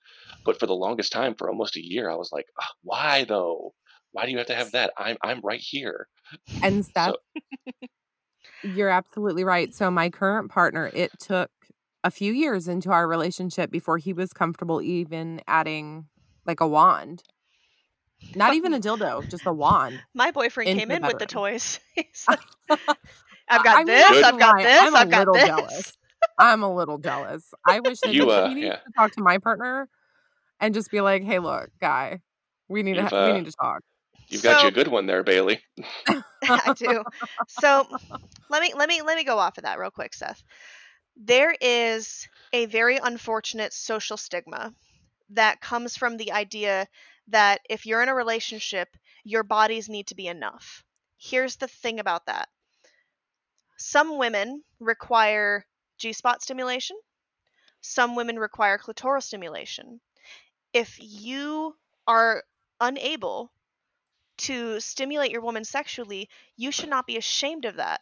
[0.45, 3.75] But for the longest time, for almost a year, I was like, "Ugh, "Why though?
[4.13, 4.93] Why do you have to have that?
[4.99, 6.09] I'm I'm right here."
[6.63, 7.19] And Steph, So
[8.63, 9.73] you're absolutely right.
[9.75, 11.51] So my current partner, it took
[12.05, 16.09] a few years into our relationship before he was comfortable even adding
[16.47, 17.23] like a wand.
[18.35, 21.27] Not even a dildo, just a wand My boyfriend into came the in with the
[21.27, 21.81] toys.
[22.29, 22.41] Like,
[23.49, 24.23] I've I got I mean, this.
[24.23, 25.49] I've got lie, this, I'm a I've got little this.
[25.49, 25.97] jealous.
[26.39, 27.53] I'm a little jealous.
[27.65, 29.89] I wish that he, you, uh, he yeah, to talk to my partner
[30.61, 32.21] and just be like, "Hey, look, guy,
[32.69, 33.83] we need to you've ha- we uh, need to talk."
[34.29, 35.61] you've got you So a good one there, Bailey.
[36.49, 37.05] I do.
[37.47, 37.87] So
[38.51, 40.43] let me let me let me go off of that real quick, Seth.
[41.17, 44.75] There is a very unfortunate social stigma
[45.31, 46.87] that comes from the idea
[47.29, 48.89] that if you're in a relationship,
[49.25, 50.85] your bodies need to be enough.
[51.19, 52.49] Here's the thing about that.
[53.77, 55.65] Some women require
[55.99, 56.97] G-spot stimulation.
[57.81, 60.01] Some women require clitoral stimulation.
[60.73, 62.43] If you are
[62.81, 63.53] unable
[64.39, 68.01] to stimulate your woman sexually, you should not be ashamed of that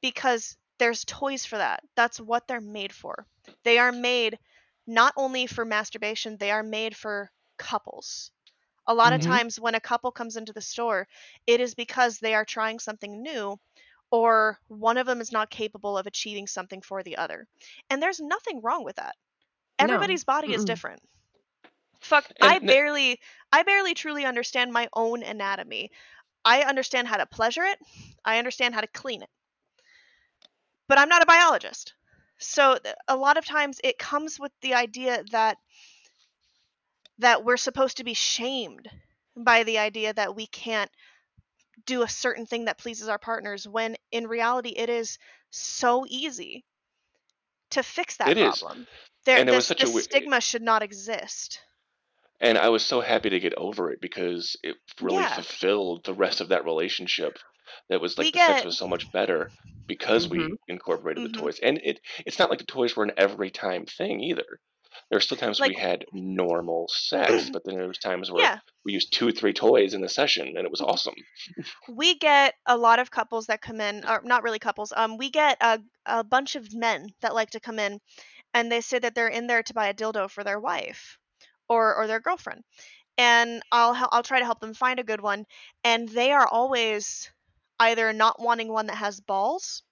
[0.00, 1.82] because there's toys for that.
[1.96, 3.26] That's what they're made for.
[3.64, 4.38] They are made
[4.86, 8.30] not only for masturbation, they are made for couples.
[8.88, 11.06] A lot of hmm times when a couple comes into the store,
[11.46, 13.60] it is because they are trying something new
[14.10, 17.46] or one of them is not capable of achieving something for the other.
[17.90, 19.16] And there's nothing wrong with that.
[19.80, 19.98] No.
[19.98, 20.66] Everybody's body is Mm-mm.
[20.66, 21.02] different.
[22.00, 23.20] Fuck, I And n- barely
[23.52, 25.92] I barely truly understand my own anatomy.
[26.44, 27.78] I understand how to pleasure it.
[28.24, 29.30] I understand how to clean it.
[30.88, 31.94] But I'm not a biologist.
[32.38, 35.58] So th- a lot of times it comes with the idea that
[37.18, 38.88] that we're supposed to be shamed
[39.36, 40.90] by the idea that we can't
[41.86, 45.18] do a certain thing that pleases our partners when in reality it is
[45.50, 46.64] so easy
[47.70, 48.86] to fix that it is, problem.
[49.24, 51.60] There and it was this such a this we- stigma should not exist.
[52.40, 55.26] and I was so happy to get over it because it really Yeah.
[55.26, 57.38] fulfilled the rest of that relationship.
[57.88, 59.52] That was We like the sex was so much better
[59.86, 61.40] because hmm we incorporated the mhm.
[61.40, 64.60] toys, and it it's not like the toys were an every time thing either.
[65.10, 68.60] There were still times we had normal sex, but then there was times where yeah,
[68.84, 71.14] we used two, or three toys in the session, and it was awesome.
[71.88, 75.30] we get a lot of couples that come in or not really couples um we
[75.30, 77.98] get a, a bunch of men that like to come in
[78.54, 81.18] and they say that they're in there to buy a dildo for their wife
[81.68, 82.62] or or their girlfriend
[83.18, 85.44] and i'll i'll try to help them find a good one
[85.84, 87.30] and they are always
[87.80, 89.82] either not wanting one that has balls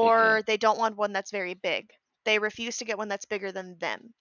[0.00, 1.90] hmm or they don't want one that's very big.
[2.24, 4.14] They refuse to get one that's bigger than them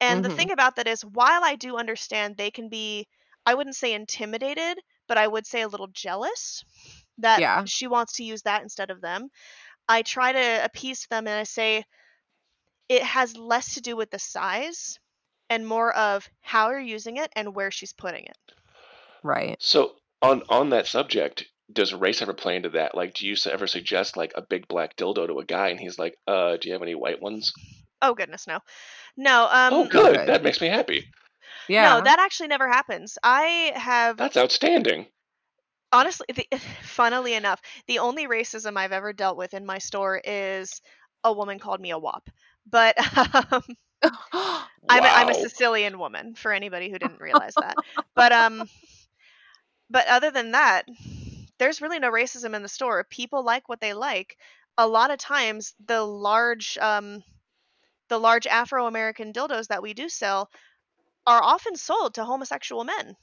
[0.00, 3.08] and the hmm thing about that is, while I do understand they can be,
[3.46, 6.64] I wouldn't say intimidated, but I would say a little jealous
[7.18, 7.66] that Yeah.
[7.66, 9.28] she wants to use that instead of them.
[9.88, 11.84] I try to appease them and I say
[12.90, 14.98] it has less to do with the size
[15.48, 18.36] and more of how you're using it and where she's putting it.
[19.22, 19.60] Right.
[19.60, 22.96] So on on that subject, does race ever play into that?
[22.96, 26.00] Like, do you ever suggest like a big black dildo to a guy, and he's
[26.00, 27.52] like, "Uh, do you have any white ones?"
[28.02, 28.60] Oh goodness, no.
[29.16, 30.16] No, Oh, um good.
[30.16, 30.28] Good.
[30.28, 31.08] That makes me happy.
[31.68, 31.96] Yeah.
[31.98, 33.18] No, that actually never happens.
[33.22, 35.06] I have That's outstanding.
[35.92, 36.46] honestly, the,
[36.82, 40.80] funnily enough, the only racism I've ever dealt with in my store is
[41.24, 42.28] a woman called me a wop.
[42.68, 42.96] But
[43.52, 43.62] um,
[44.88, 47.76] I'm a, I'm a Sicilian woman for anybody who didn't realize that.
[48.16, 48.68] But um,
[49.88, 50.82] but other than that,
[51.58, 53.04] there's really no racism in the store.
[53.08, 54.36] People like what they like.
[54.76, 57.22] A lot of times, the large um,
[58.10, 60.50] the large Afro American dildos that we do sell
[61.26, 63.16] are often sold to homosexual men,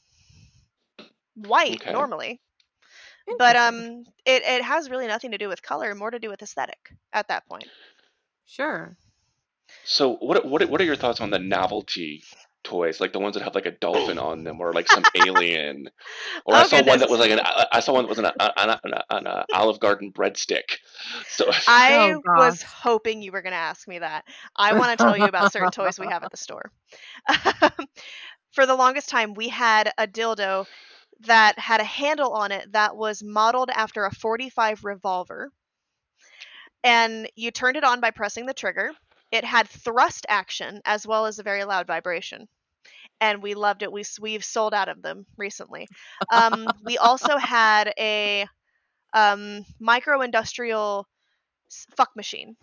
[1.35, 1.87] white Okay.
[1.87, 2.41] normally.
[3.37, 6.41] But um, it it has really nothing to do with color, more to do with
[6.41, 7.71] aesthetic at that point.
[8.45, 8.97] Sure.
[9.83, 12.23] So what what what are your thoughts on the novelty
[12.67, 15.89] toys, like the ones that have like a dolphin on them, or like some alien?
[16.45, 18.19] Or I Oh saw one that was like an I I saw one that was
[18.19, 20.77] an, an, an, an, an uh, Olive Garden breadstick.
[21.27, 24.25] So I Oh was hoping you were going to ask me that.
[24.55, 26.71] I want to tell you about certain toys we have at the store.
[28.53, 30.67] For the longest time, we had a dildo
[31.21, 35.51] that had a handle on it that was modeled after a 45 revolver.
[36.83, 38.91] And you turned it on by pressing the trigger.
[39.31, 42.47] It had thrust action as well as a very loud vibration.
[43.19, 43.91] And we loved it.
[43.91, 45.87] We we've sold out of them recently.
[46.31, 48.47] Um, we also had a
[49.13, 51.07] um, micro industrial
[51.95, 52.55] fuck machine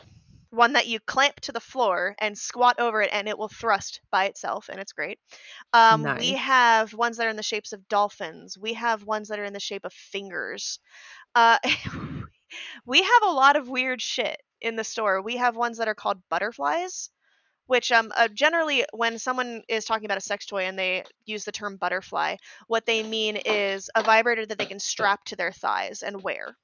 [0.54, 4.00] one that you clamp to the floor and squat over it and it will thrust
[4.10, 5.18] by itself and it's great
[5.72, 9.38] um, we have ones that are in the shapes of dolphins we have ones that
[9.38, 10.78] are in the shape of fingers
[11.34, 11.58] uh,
[12.86, 15.94] we have a lot of weird shit in the store we have ones that are
[15.94, 17.10] called butterflies
[17.66, 21.44] which um uh, generally when someone is talking about a sex toy and they use
[21.44, 22.36] the term butterfly
[22.68, 26.56] what they mean is a vibrator that they can strap to their thighs and wear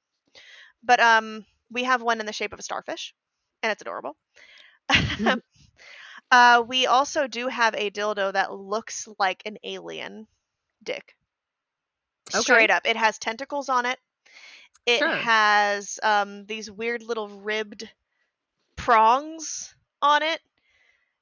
[0.83, 3.13] but um we have one in the shape of a starfish
[3.63, 4.15] and it's adorable
[5.19, 5.39] Mhm.
[6.31, 10.27] uh we also do have a dildo that looks like an alien
[10.83, 11.15] dick
[12.33, 12.67] Okay.
[12.67, 13.99] straight up it has tentacles on it
[14.85, 15.09] it Sure.
[15.09, 17.89] has um these weird little ribbed
[18.75, 20.39] prongs on it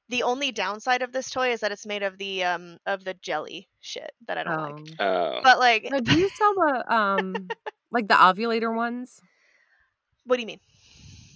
[0.10, 3.14] the only downside of this toy is that it's made of the um of the
[3.16, 6.94] jelly shit that i don't like Um, Uh, but like now, do you sell the
[6.94, 7.52] um
[7.92, 9.22] like the ovulator ones?
[10.26, 10.60] what do you mean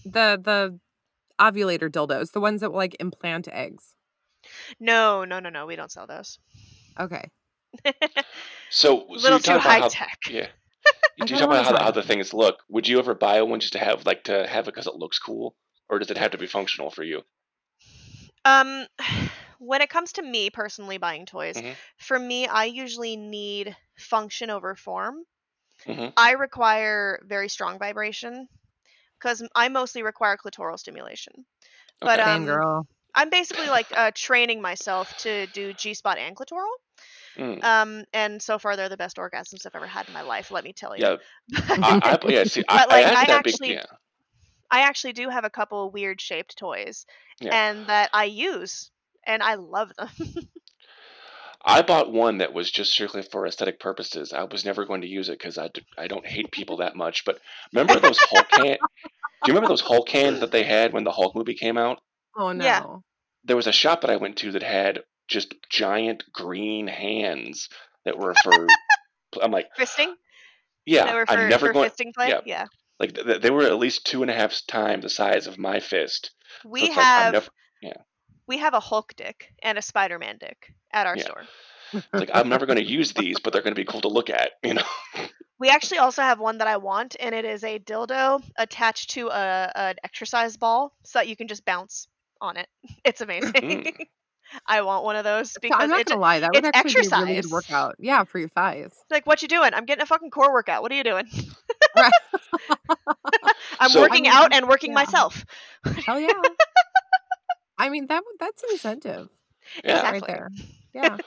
[0.06, 0.80] The the
[1.40, 3.96] ovulator dildos, the ones that will like implant eggs.
[4.80, 6.40] no no no no we don't sell those
[7.00, 7.26] Okay.
[8.70, 10.48] so, a so little you too talk high about how, tech yeah.
[10.86, 12.58] I You kinda talk about how, how the things look.
[12.70, 15.18] Would you ever buy one just to have like to have it because it looks
[15.20, 15.56] cool,
[15.90, 17.22] or does it have to be functional for you?
[18.46, 18.86] Um,
[19.60, 21.76] when it comes to me personally buying toys, Mhm.
[21.98, 25.24] for me, I usually need function over form.
[25.86, 28.48] hmm I require very strong vibration
[29.20, 31.46] because I mostly require clitoral stimulation.
[32.02, 32.30] But Okay.
[32.30, 32.88] Same um, girl.
[33.16, 36.70] I'm basically like uh, training myself to do G spot and clitoral.
[37.38, 37.64] Mm.
[37.64, 40.52] Um, and so far they're the best orgasms I've ever had in my life.
[40.52, 41.04] Let me tell you.
[41.04, 41.16] Yeah,
[41.56, 42.44] I, I yeah.
[42.44, 43.54] See, I, But, like, I I that big.
[43.54, 43.86] actually- Yeah,
[44.74, 47.06] I actually do have a couple weird shaped toys,
[47.40, 47.52] Yeah.
[47.70, 48.90] and that I use,
[49.26, 50.10] and I love them.
[51.66, 54.34] I bought one that was just strictly for aesthetic purposes.
[54.34, 56.96] I was never going to use it because I, d- I don't hate people that
[56.96, 57.24] much.
[57.24, 57.40] But
[57.72, 58.66] remember those Hulk can?
[58.66, 62.00] Do you remember those Hulk cans that they had when the Hulk movie came out?
[62.38, 62.66] Oh no.
[62.66, 62.84] Yeah.
[63.46, 67.70] There was a shop that I went to that had just giant green hands
[68.06, 68.68] that were for.
[69.42, 70.14] I'm like, Fisting.
[70.86, 71.90] yeah, they were for, I'm never for going.
[71.90, 72.30] fisting play.
[72.30, 72.40] yeah.
[72.46, 72.66] yeah.
[73.04, 75.58] Like th- th- they were at least two and a half times the size of
[75.58, 76.32] my fist.
[76.62, 77.50] So We like, I'm have never-
[78.48, 81.24] we have a Hulk dick and a Spider Man dick at our Yeah.
[81.24, 81.44] store.
[81.94, 84.08] It's like I'm never going to use these, but they're going to be cool to
[84.08, 84.52] look at.
[84.64, 84.88] You know.
[85.60, 89.30] We actually also have one that I want, and it is a dildo attached to
[89.30, 92.08] a an exercise ball, so that you can just bounce
[92.42, 92.68] on it.
[93.06, 93.54] It's amazing.
[93.54, 93.96] Mm.
[94.68, 97.02] I want one of those because I'm not it's gonna lie, that would it's actually
[97.02, 97.52] be a really good exercise.
[97.52, 97.96] workout.
[98.00, 98.92] Yeah, for your thighs.
[99.10, 99.74] like, what you doing?
[99.74, 100.82] I'm getting a fucking core workout.
[100.82, 101.26] What are you doing?
[103.80, 104.96] I'm So- working I mean, out and working yeah.
[104.96, 105.46] myself.
[106.06, 106.30] Hell yeah.
[107.78, 109.30] I mean that would- that's incentive
[109.84, 109.96] Yeah.
[109.98, 110.20] Exactly.
[110.22, 110.50] right there.
[110.96, 111.18] Yeah.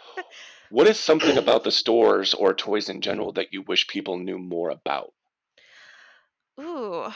[0.70, 4.38] What is something about the stores or toys in general that you wish people knew
[4.38, 5.12] more about?
[6.60, 7.08] Ooh,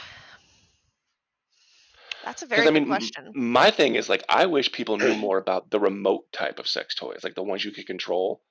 [2.23, 3.33] that's a very I good mean, question.
[3.33, 6.95] my thing is like I wish people knew more about the remote type of sex
[6.95, 8.41] toys, like the ones you could control.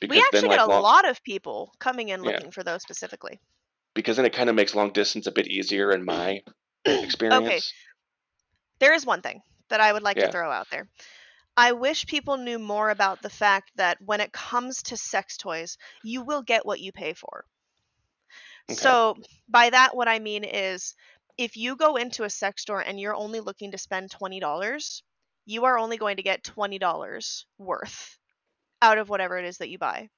[0.00, 2.40] Because We actually then, get a long, lot of people coming in Yeah.
[2.40, 3.40] looking for those specifically.
[3.94, 6.42] because then it kind of makes long distance a bit easier in my
[6.84, 7.46] experience.
[7.46, 7.62] Okay.
[8.80, 10.26] There is one thing that I would like Yeah.
[10.26, 10.88] to throw out there.
[11.56, 15.78] I wish people knew more about the fact that when it comes to sex toys,
[16.02, 17.46] you will get what you pay for.
[18.70, 18.78] Okay.
[18.78, 19.16] So,
[19.48, 20.94] by that, what I mean is
[21.38, 25.02] if you go into a sex store and you're only looking to spend $20,
[25.46, 28.18] you are only going to get $20 worth
[28.82, 30.08] out of whatever it is that you buy.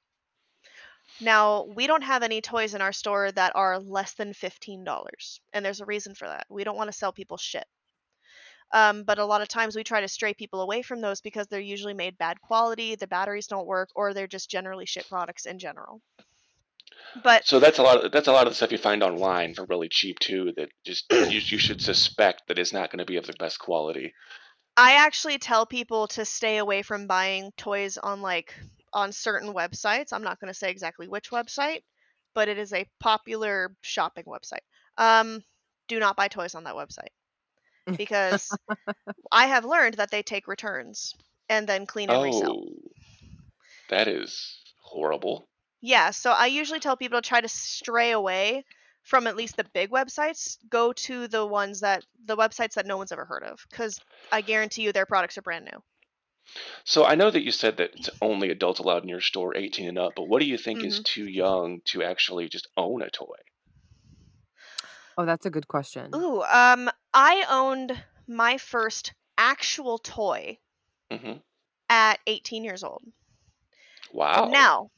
[1.20, 5.64] Now, we don't have any toys in our store that are less than $15, and
[5.64, 6.46] there's a reason for that.
[6.48, 7.66] We don't want to sell people shit.
[8.72, 11.48] Um, but a lot of times we try to stray people away from those because
[11.48, 15.46] they're usually made bad quality, the batteries don't work, or they're just generally shit products
[15.46, 16.00] in general.
[17.22, 18.04] But So that's a lot.
[18.04, 20.52] Of, that's a lot of the stuff you find online for really cheap too.
[20.56, 23.58] That just you, you should suspect that it's not going to be of the best
[23.58, 24.12] quality.
[24.76, 28.54] I actually tell people to stay away from buying toys on like
[28.92, 30.12] on certain websites.
[30.12, 31.82] I'm not going to say exactly which website,
[32.34, 34.64] but it is a popular shopping website.
[34.96, 35.42] Um,
[35.88, 37.10] do not buy toys on that website
[37.96, 38.56] because
[39.32, 41.14] I have learned that they take returns
[41.48, 42.56] and then clean and resell.
[42.56, 42.72] Oh,
[43.90, 45.49] that is horrible.
[45.82, 48.64] Yeah, so I usually tell people to try to stray away
[49.02, 50.56] from at least the big websites.
[50.68, 54.00] Go to the ones that the websites that no one's ever heard of because
[54.32, 55.82] I guarantee you their products are brand new.
[56.84, 59.88] So I know that you said that it's only adults allowed in your store, 18
[59.88, 60.14] and up.
[60.14, 61.02] But what do you think is Mhm.
[61.02, 63.38] too young to actually just own a toy?
[65.16, 66.14] Oh, that's a good question.
[66.14, 70.60] Ooh, um, I owned my first actual toy
[71.10, 71.40] hmm
[71.90, 73.04] at 18 years old.
[74.12, 74.60] Wow.
[74.60, 74.90] Now,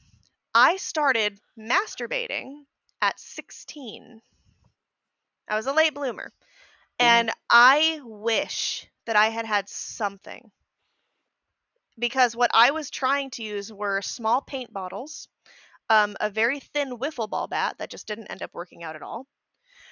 [0.55, 2.65] I started masturbating
[2.99, 4.23] at 16.
[5.47, 6.33] I was a late bloomer.
[6.99, 10.51] And I wish that I had had something.
[11.97, 15.27] Because what I was trying to use were small paint bottles,
[15.89, 19.03] um, a very thin wiffle ball bat that just didn't end up working out at
[19.03, 19.27] all,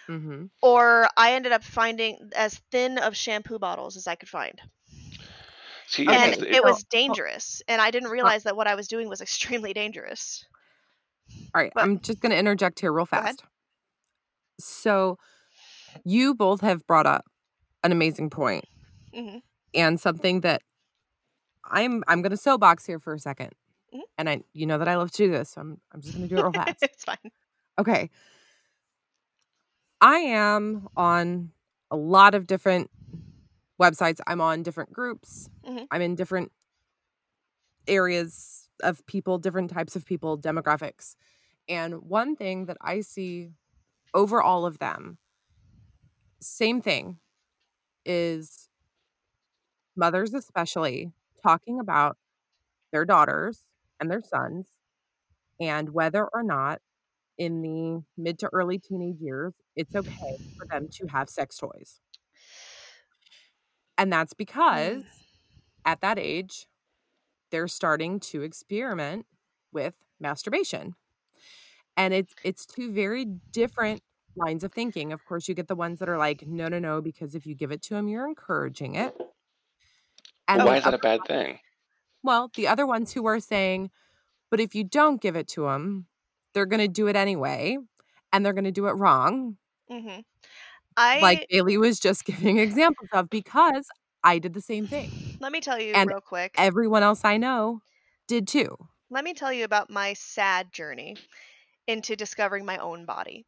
[0.10, 0.46] Mm-hmm.
[0.64, 4.60] or I ended up finding as thin of shampoo bottles as I could find.
[5.86, 7.62] See, And it it- was dangerous.
[7.68, 10.46] And I didn't realize that what I was doing was extremely dangerous.
[11.54, 13.44] All right, But- I'm just going to interject here real fast.
[14.60, 15.18] So,
[16.06, 17.26] you both have brought up
[17.84, 18.66] an amazing point
[19.14, 19.38] hmm
[19.74, 20.62] and something that
[21.66, 23.52] I'm I'm going to soapbox here for a 2nd
[23.94, 24.02] Mhm.
[24.18, 26.28] And I you know that I love to do this, so I'm I'm just going
[26.28, 26.78] to do it real fast.
[26.82, 27.18] it's fine.
[27.80, 28.10] Okay.
[30.00, 31.52] I am on
[31.92, 32.90] a lot of different
[33.82, 34.20] websites.
[34.28, 35.50] I'm on different groups.
[35.68, 35.88] Mhm.
[35.92, 36.52] I'm in different
[37.88, 41.16] areas of people, different types of people, demographics.
[41.70, 43.52] And one thing that I see
[44.14, 45.18] over all of them,
[46.42, 47.20] same thing,
[48.06, 48.70] is
[49.96, 51.12] mothers, especially,
[51.44, 52.18] talking about
[52.92, 53.64] their daughters
[54.00, 54.68] and their sons
[55.60, 56.82] and whether or not
[57.38, 62.00] in the mid to early teenage years it's okay for them to have sex toys.
[63.98, 65.04] And that's because
[65.86, 66.68] at that age,
[67.52, 69.26] they're starting to experiment
[69.74, 70.96] with masturbation.
[71.98, 74.02] And it's it's two very different
[74.36, 75.12] lines of thinking.
[75.12, 77.56] Of course, you get the ones that are like, no, no, no, because if you
[77.56, 79.16] give it to them, you're encouraging it.
[80.54, 81.60] well, the why is that a bad thing?
[82.24, 83.92] well, the other ones who are saying,
[84.52, 86.08] but if you don't give it to them,
[86.54, 87.78] they're going to do it anyway,
[88.34, 89.58] and they're going to do it wrong.
[89.90, 90.22] hmm
[90.98, 93.88] I like Bailey was just giving examples of because
[94.24, 95.38] I did the same thing.
[95.40, 96.54] let me tell you and real quick.
[96.58, 97.82] Everyone else I know
[98.28, 98.78] did too.
[99.10, 101.18] let me tell you about my sad journey
[101.88, 103.46] into discovering my own body.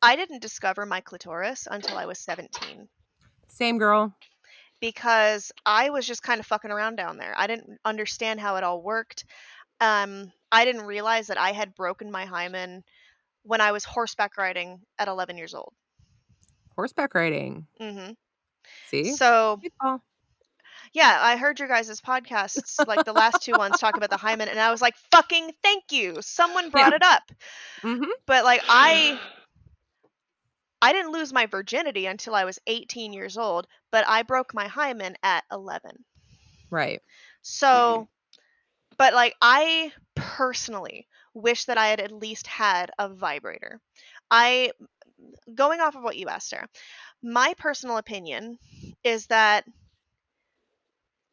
[0.00, 2.88] I didn't discover my clitoris until I was 17
[3.48, 4.14] Same girl.
[4.80, 7.34] because I was just kind of fucking around down there.
[7.36, 9.24] I didn't understand how it all worked.
[9.80, 12.82] Um, I didn't realize that I had broken my hymen
[13.44, 15.72] when I was horseback riding at 11 years old.
[16.76, 17.66] Horseback riding.
[17.80, 18.10] hmm
[18.82, 19.18] See?
[19.18, 20.02] So call.
[20.92, 24.48] yeah, I heard your guys' podcasts, like the last two ones, talk about the hymen,
[24.48, 26.94] and I was like, "Fucking thank you, someone brought Yeah.
[26.94, 27.22] it up."
[27.82, 29.20] hmm But like I
[30.82, 34.68] I didn't lose my virginity until I was 18 years old, but I broke my
[34.68, 36.04] hymen at 11.
[36.70, 37.02] Right.
[37.42, 38.08] So
[38.98, 43.80] but like I personally wish that I had at least had a vibrator.
[44.30, 44.72] I
[45.54, 46.68] going off of what you asked Sarah,
[47.22, 48.58] my personal opinion
[49.04, 49.64] is that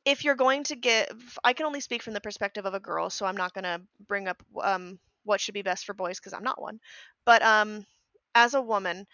[0.05, 3.09] if you're going to give I can only speak from the perspective of a girl,
[3.09, 6.33] so I'm not going to bring up um what should be best for boys because
[6.33, 6.79] I'm not one.
[7.25, 7.85] But um
[8.35, 9.07] as a woman,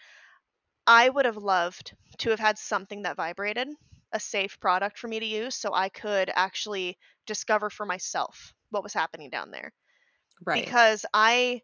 [0.86, 3.68] I would have loved to have had something that vibrated,
[4.12, 8.82] a safe product for me to use so I could actually discover for myself what
[8.82, 9.72] was happening down there
[10.44, 10.76] Right.
[10.76, 11.62] because I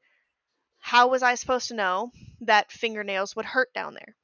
[0.78, 4.16] how was I supposed to know that fingernails would hurt down there?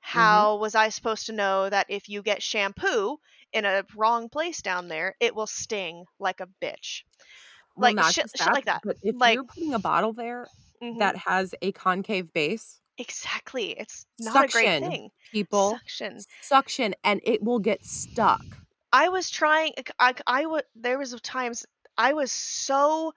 [0.00, 3.18] How was I supposed to know that if you get shampoo
[3.52, 7.02] in a wrong place down there, it will sting like a bitch?
[7.76, 8.82] well, like, shit- just shit like that.
[8.84, 10.48] But if Like- you're putting a bottle there
[10.82, 10.98] Mhm.
[10.98, 13.70] that has a concave base, exactly.
[13.78, 14.90] It's not a great Suction.
[14.90, 15.10] thing.
[15.30, 16.20] people Suction.
[16.42, 18.44] suction and it will get stuck.
[18.92, 19.72] I was trying.
[19.98, 20.62] I I.
[20.74, 21.64] There was times
[21.96, 23.12] I was so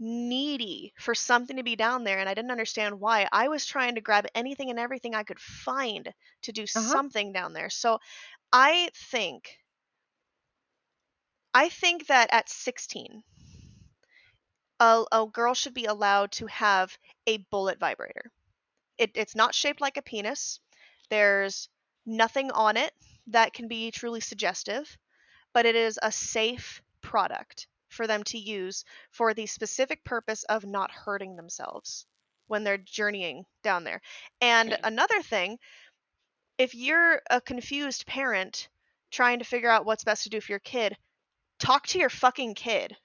[0.00, 3.28] needy for something to be down there, and I didn't understand why.
[3.32, 7.00] I was trying to grab anything and everything I could find to do Uh-huh.
[7.00, 7.70] something down there.
[7.70, 8.00] So,
[8.52, 9.58] I think.
[11.54, 13.22] I think that at 16,
[14.80, 18.32] a, a girl should be allowed to have a bullet vibrator.
[18.98, 20.60] It, it's not shaped like a penis.
[21.10, 21.68] There's
[22.06, 22.94] nothing on it
[23.28, 24.98] that can be truly suggestive,
[25.54, 30.64] but it is a safe product for them to use for the specific purpose of
[30.64, 32.06] not hurting themselves
[32.48, 34.00] when they're journeying down there.
[34.40, 34.84] And Okay.
[34.84, 35.58] another thing,
[36.58, 38.68] if you're a confused parent
[39.10, 40.96] trying to figure out what's best to do for your kid,
[41.58, 42.96] talk to your fucking kid,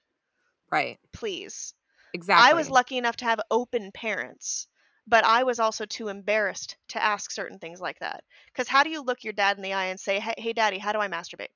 [0.70, 0.98] Right.
[1.12, 1.74] please.
[2.12, 2.36] Exactly.
[2.36, 4.68] I was lucky enough to have open parents,
[5.06, 8.24] but I was also too embarrassed to ask certain things like that.
[8.46, 10.78] Because how do you look your dad in the eye and say, "Hey, hey daddy,
[10.78, 11.50] how do I masturbate?"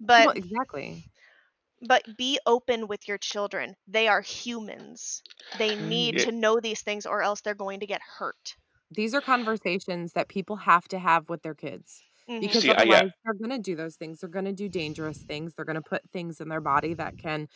[0.00, 1.10] But well, exactly.
[1.80, 3.76] But be open with your children.
[3.86, 5.22] They are humans.
[5.52, 6.26] They need Yeah.
[6.26, 8.56] to know these things, or else they're going to get hurt.
[8.90, 12.04] These are conversations that people have to have with their kids.
[12.28, 12.50] Mhm.
[12.50, 13.00] because See, I- yeah.
[13.00, 14.20] otherwise they're going to do those things.
[14.20, 15.54] They're going to do dangerous things.
[15.54, 17.48] They're going to put things in their body that can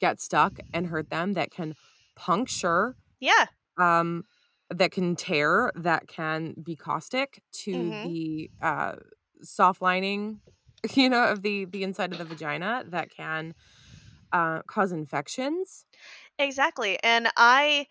[0.00, 1.74] get stuck and hurt them, that can
[2.16, 3.46] puncture yeah,
[3.78, 4.24] um,
[4.70, 8.02] that can tear, that can be caustic, to Mhm.
[8.02, 8.96] the uh,
[9.42, 10.40] soft lining,
[10.94, 13.54] you know, of the the inside of the vagina that can
[14.32, 15.86] uh, cause infections.
[16.38, 16.98] Exactly.
[17.02, 17.86] And I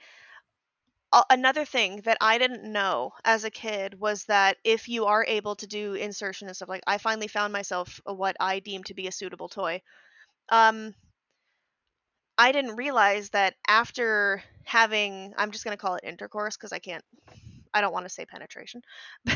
[1.29, 5.55] another thing that I didn't know as a kid was that if you are able
[5.57, 9.07] to do insertion and stuff like I finally found myself what I deem to be
[9.07, 9.81] a suitable toy.
[10.49, 10.95] Um
[12.37, 16.79] I didn't realize that after having I'm just going to call it intercourse cuz I
[16.79, 17.03] can't
[17.73, 18.81] I don't want to say penetration.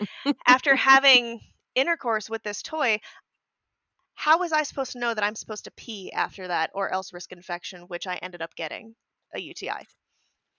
[0.46, 1.40] after having
[1.78, 2.98] intercourse with this toy,
[4.12, 7.14] how was I supposed to know that I'm supposed to pee after that or else
[7.14, 8.96] risk infection, which I ended up getting
[9.34, 9.86] a UTI?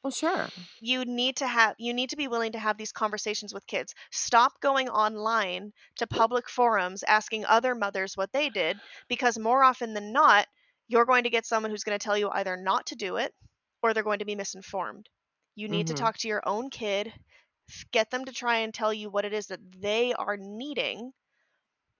[0.03, 0.51] Well, sure.
[0.81, 3.95] You need to have you need to be willing to have these conversations with kids.
[4.11, 9.93] Stop going online to public forums asking other mothers what they did because more often
[9.93, 10.47] than not,
[10.89, 13.33] you're going to get someone who's going to tell you either not to do it
[13.81, 15.07] or they're going to be misinformed.
[15.55, 15.93] You need to Mhm.
[15.93, 17.13] talk to your own kid,
[17.91, 21.11] get them to try and tell you what it is that they are needing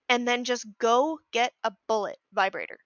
[0.08, 2.78] and then just go get a bullet vibrator.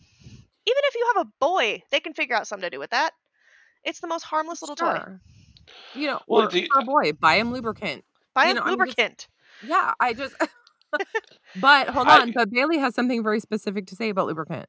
[0.00, 3.12] Even if you have a boy, they can figure out something to do with that.
[3.82, 4.94] It's the most harmless little toy.
[4.96, 5.20] Sure.
[5.94, 8.04] You know, Well, or the- for a boy, buy him lubricant.
[8.34, 9.28] Buy You know, I'm just- lubricant.
[9.62, 10.34] Yeah, I just.
[11.60, 14.66] but hold I- on, but Bailey has something very specific to say about lubricant.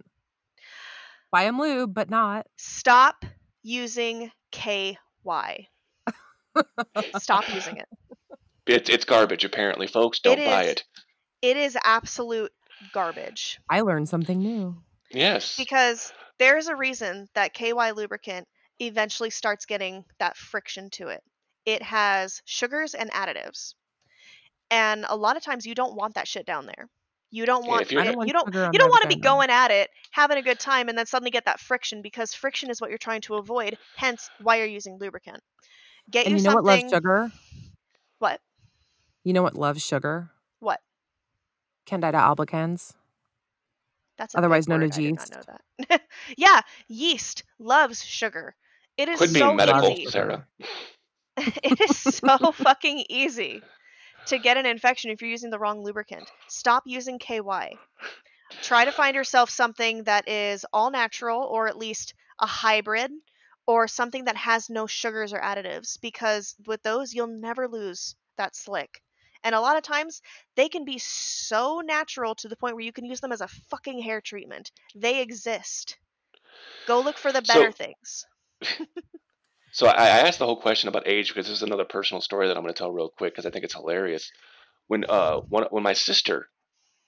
[1.31, 2.45] Buy him lube, but not.
[2.57, 3.25] Stop
[3.63, 4.97] using KY.
[7.19, 7.87] Stop using it.
[8.67, 10.19] It's it's garbage apparently, folks.
[10.19, 10.71] Don't It buy is.
[10.71, 10.83] it.
[11.41, 12.51] It is absolute
[12.93, 14.81] garbage I learned something new.
[15.11, 15.57] Yes.
[15.57, 18.47] because there's a reason that KY lubricant
[18.79, 21.21] eventually starts getting that friction to it.
[21.65, 23.73] It has sugars and additives.
[24.71, 26.87] And a lot of times you don't want that shit down there.
[27.29, 29.49] You don't want if you're it- you don't sugar you don't want to be going
[29.49, 32.79] at it, having a good time, and then suddenly get that friction because friction is
[32.81, 33.77] what you're trying to avoid.
[33.95, 35.41] Hence, why you're using lubricant.
[36.09, 36.65] Get And you you know what something.
[36.65, 37.31] loves sugar?
[38.19, 38.41] What?
[39.23, 40.31] You know what loves sugar?
[40.59, 40.81] What?
[41.85, 42.93] Candida albicans.
[44.17, 44.83] That's a Otherwise known word.
[44.83, 45.31] as I did yeast.
[45.31, 45.41] not know
[45.89, 46.01] that.
[46.37, 48.55] yeah, yeast loves sugar.
[48.97, 50.05] It is Quit so being medical, easy.
[50.05, 50.47] Sarah.
[51.37, 53.61] it is so fucking easy
[54.27, 56.29] to get an infection if you're using the wrong lubricant.
[56.47, 57.79] Stop using KY.
[58.61, 63.11] Try to find yourself something that is all natural or at least a hybrid
[63.71, 68.53] or something that has no sugars or additives because with those you'll never lose that
[68.55, 69.01] slick.
[69.43, 70.21] And a lot of times
[70.55, 73.47] they can be so natural to the point where you can use them as a
[73.47, 74.71] fucking hair treatment.
[74.95, 75.97] They exist.
[76.85, 78.25] Go look for the better So- things.
[79.73, 82.47] So I, I asked the whole question about age because this is another personal story
[82.47, 84.29] that I'm going to tell real quick because I think it's hilarious.
[84.87, 86.49] When uh when, when my sister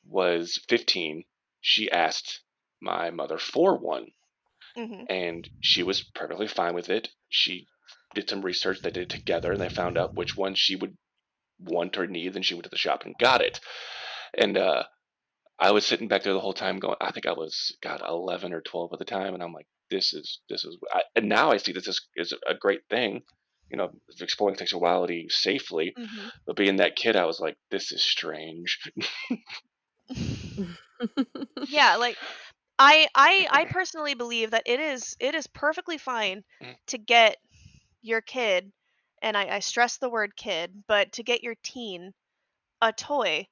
[0.07, 1.25] was 15,
[1.59, 2.39] she asked
[2.81, 4.07] my mother for one,
[4.75, 7.09] hmm and she was perfectly fine with it.
[7.29, 7.67] She
[8.15, 8.81] did some research.
[8.81, 10.95] They did it together, and they found out which one she would
[11.59, 12.33] want or need.
[12.33, 13.59] Then she went to the shop and got it.
[14.37, 14.83] And uh,
[15.59, 18.53] I was sitting back there the whole time, going, I think I was God 11
[18.53, 20.77] or 12 at the time, and I'm like, this is this is.
[20.91, 23.21] I, and now I see this is is a great thing,
[23.69, 25.93] you know, exploring sexuality safely.
[25.97, 28.79] hmm But being that kid, I was like, this is strange.
[31.69, 32.17] yeah like
[32.85, 36.75] i i i personally believe that it is it is perfectly fine Mhm.
[36.87, 37.37] to get
[38.01, 38.71] your kid
[39.21, 42.13] and I, I stress the word kid but to get your teen
[42.81, 43.47] a toy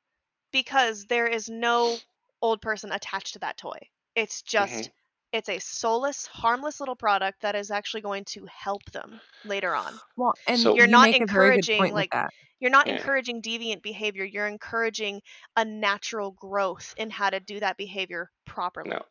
[0.51, 2.01] because there is no
[2.41, 3.79] old person attached to that toy
[4.15, 4.91] it's just
[5.31, 10.01] it's a soulless harmless little product that is actually going to help them later on
[10.17, 12.33] well, and So- You're you not make a very good encouraging, point like, with that.
[12.59, 12.93] you're not Yeah.
[12.93, 15.21] encouraging deviant behavior you're encouraging
[15.55, 19.01] a natural growth in how to do that behavior properly No.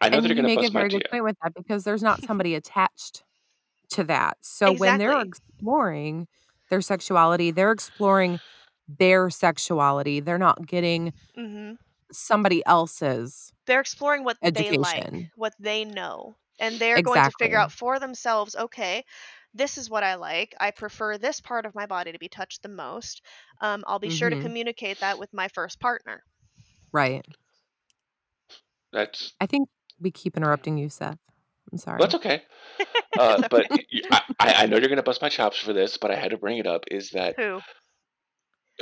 [0.00, 1.84] I know and that you're going to make a very good point with that because
[1.84, 3.24] there's not somebody attached
[3.90, 4.38] to that.
[4.42, 6.28] So when they're exploring
[6.70, 8.40] their sexuality, they're exploring
[8.88, 10.20] their sexuality.
[10.20, 11.78] They're not getting hmm
[12.12, 17.58] somebody else's they're exploring what they like, what they know, and they're going to figure
[17.58, 18.56] out for themselves.
[18.56, 19.04] Okay,
[19.54, 20.54] this is what I like.
[20.58, 23.22] I prefer this part of my body to be touched the most.
[23.60, 24.36] Um, I'll be sure to Mhm.
[24.36, 26.24] communicate that with my first partner.
[26.92, 27.24] Right.
[28.92, 29.68] That's I think
[30.00, 31.18] we keep interrupting you, Seth.
[31.72, 32.00] I'm sorry.
[32.00, 32.42] that's okay.
[33.18, 35.72] Uh, but I, y- I, I I know you're going to bust my chops for
[35.72, 36.84] this, but I had to bring it up.
[36.90, 37.60] Is that Who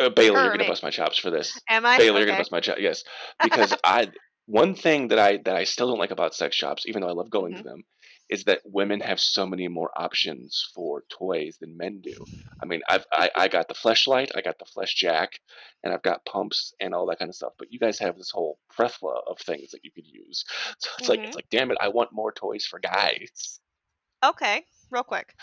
[0.01, 0.35] uh, Bailey?
[0.39, 1.61] Her You're going to bust my chops for this.
[1.71, 1.99] am I?
[1.99, 2.81] Bailey, you're gonna bust my chops.
[2.81, 3.05] Yes,
[3.43, 4.11] because I
[4.47, 7.13] one thing that I that I still don't like about sex shops, even though I
[7.13, 7.69] love going to Mm-hmm.
[7.69, 7.83] them,
[8.29, 12.27] is that women have so many more options for toys than men do.
[12.63, 15.41] I mean, I've I, I got the fleshlight, I got the flesh jack,
[15.83, 17.53] and I've got pumps and all that kind of stuff.
[17.59, 20.45] But you guys have this whole plethora of things that you could use.
[20.79, 21.25] So it's like Mhm.
[21.25, 23.61] it's like, damn it, I want more toys for guys.
[24.25, 25.35] Okay, real quick.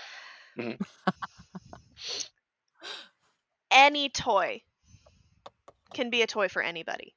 [0.55, 0.77] Mhm.
[3.71, 4.63] Any toy
[5.93, 7.15] can be a toy for anybody.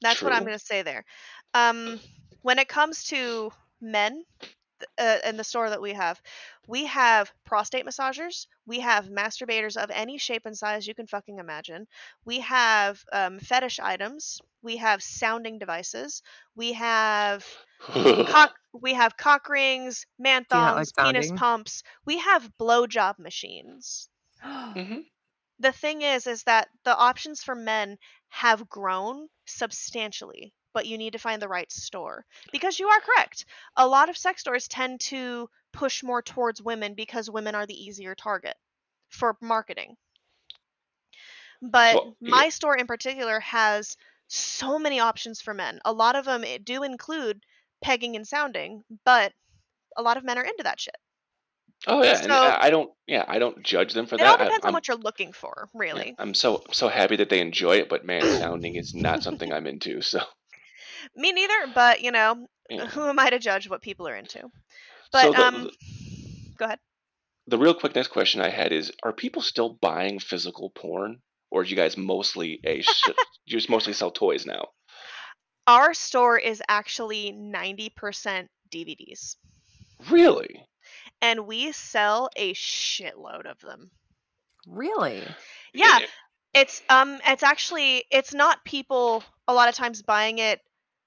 [0.00, 1.04] That's what I'm going to say there.
[1.54, 2.00] Um,
[2.42, 4.24] when it comes to men
[4.98, 6.20] uh, in the store that we have,
[6.66, 11.38] we have prostate massagers, we have masturbators of any shape and size you can fucking
[11.38, 11.86] imagine,
[12.24, 16.22] we have um, fetish items, we have sounding devices,
[16.56, 17.44] we have
[18.24, 22.50] cock, we have cock rings, man Do you not like thongs, penis pumps, we have
[22.58, 24.08] blowjob machines.
[24.42, 25.00] Hmm
[25.58, 31.12] the thing is is that the options for men have grown substantially but you need
[31.12, 33.44] to find the right store because you are correct
[33.76, 37.74] a lot of sex stores tend to push more towards women because women are the
[37.84, 38.54] easier target
[39.08, 39.96] for marketing
[41.60, 42.30] but Well, yeah.
[42.30, 43.96] my store in particular has
[44.28, 47.42] so many options for men a lot of them eh, do include
[47.82, 49.32] pegging and sounding but
[49.96, 50.96] a lot of men are into that shit
[51.84, 52.92] Oh yeah, So- I I don't.
[53.08, 54.26] Yeah, I don't judge them for it that.
[54.28, 56.86] all I- depends on I'm- what you're looking for yeah, really I'm so I'm so
[56.88, 60.00] happy that they enjoy it, but man, sounding is not something I'm into.
[60.00, 60.20] So
[61.16, 62.86] me neither but you know yeah.
[62.86, 64.50] who am I to judge what people are into?
[65.12, 65.70] But so the, um,
[66.58, 66.78] go ahead.
[67.46, 71.64] the real quick next question I had is: Are people still buying physical porn, or
[71.64, 73.08] do you guys mostly a sh-
[73.44, 74.68] you just mostly sell toys now?
[75.66, 79.36] Our store is actually ninety percent DVDs,
[80.10, 80.66] Really?
[81.20, 83.90] and we sell a shitload of them.
[84.66, 85.22] Really?
[85.74, 86.06] Yeah, Yeah.
[86.54, 90.60] it's um, it's actually it's not people a lot of times buying it,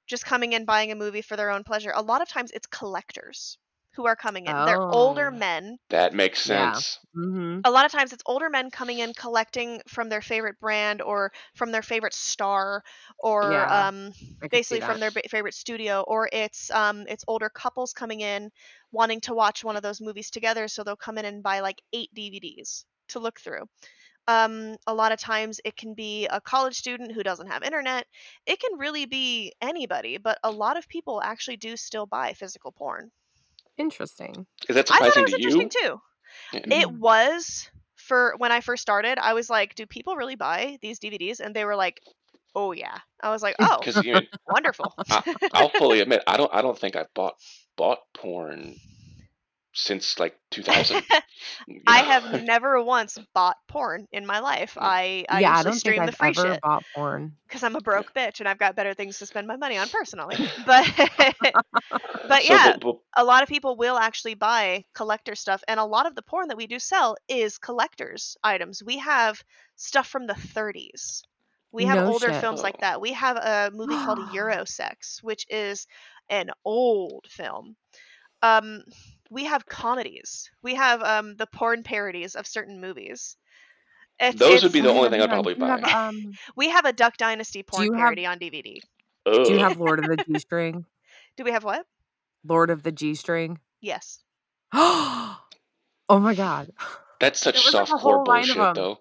[0.08, 1.92] just coming in buying a movie for their own pleasure.
[1.96, 3.58] A lot of times it's collectors
[3.96, 4.64] who are coming in.
[4.66, 5.32] They're older Oh.
[5.32, 6.82] men That makes Yeah.
[6.82, 7.00] sense.
[7.16, 7.62] Mm-hmm.
[7.64, 11.32] a lot of times it's older men coming in collecting from their favorite brand or
[11.56, 12.84] from their favorite star
[13.20, 17.24] or Yeah, um, I could see basically from their favorite studio or it's um, it's
[17.28, 18.52] older couples coming in
[18.92, 21.82] wanting to watch one of those movies together so they'll come in and buy like
[21.94, 23.64] eight dvds to look through
[24.28, 28.06] um, a lot of times it can be a college student who doesn't have internet
[28.46, 32.72] it can really be anybody but a lot of people actually do still buy physical
[32.72, 33.12] porn
[33.78, 34.48] Interesting.
[34.70, 35.92] Is that surprising i thought it was to interesting you?
[35.92, 36.02] too
[36.54, 36.80] Yeah.
[36.82, 37.70] it was
[38.06, 39.18] for when I first started.
[39.18, 42.02] I was like, "Do people really buy these DVDs?" And they were like,
[42.54, 46.38] "Oh yeah." I was like, "Oh, Because you know, wonderful." I, I'll fully admit I
[46.38, 47.36] don't I don't think I bought
[47.76, 48.76] bought porn
[49.76, 51.04] since like 2000.
[51.68, 54.78] you I have never once bought porn in my life.
[54.80, 57.38] I I yeah, I don't think stream the I've free ever shit bought porn.
[57.48, 59.90] because I'm a broke bitch and I've got better things to spend my money on
[59.90, 60.40] personally.
[60.66, 60.88] But
[62.28, 65.80] but So, yeah, but, but a lot of people will actually buy collector stuff and
[65.80, 69.42] a lot of the porn that we do sell is collectors items we have
[69.76, 71.24] stuff from the 30s
[71.72, 72.34] we have No older shit.
[72.34, 75.88] films like that we have a movie called eurosex which is
[76.30, 77.76] an old film
[78.42, 78.84] um
[79.30, 83.38] we have comedies we have um the porn parodies of certain movies
[84.20, 85.92] it's, Those would be the only thing I'd probably do you have, buy.
[85.92, 88.78] um, we have a duck dynasty porn you have- parody on dvd
[89.26, 90.86] do you have Lord of the G String?
[91.38, 91.86] do we have what
[92.48, 93.60] Lord of the G String?
[93.82, 94.20] yes
[94.74, 95.40] oh
[96.10, 96.72] my god.
[97.20, 98.74] That's such There was, like, a softcore whole line of bullshit, 'em.
[98.76, 99.00] though.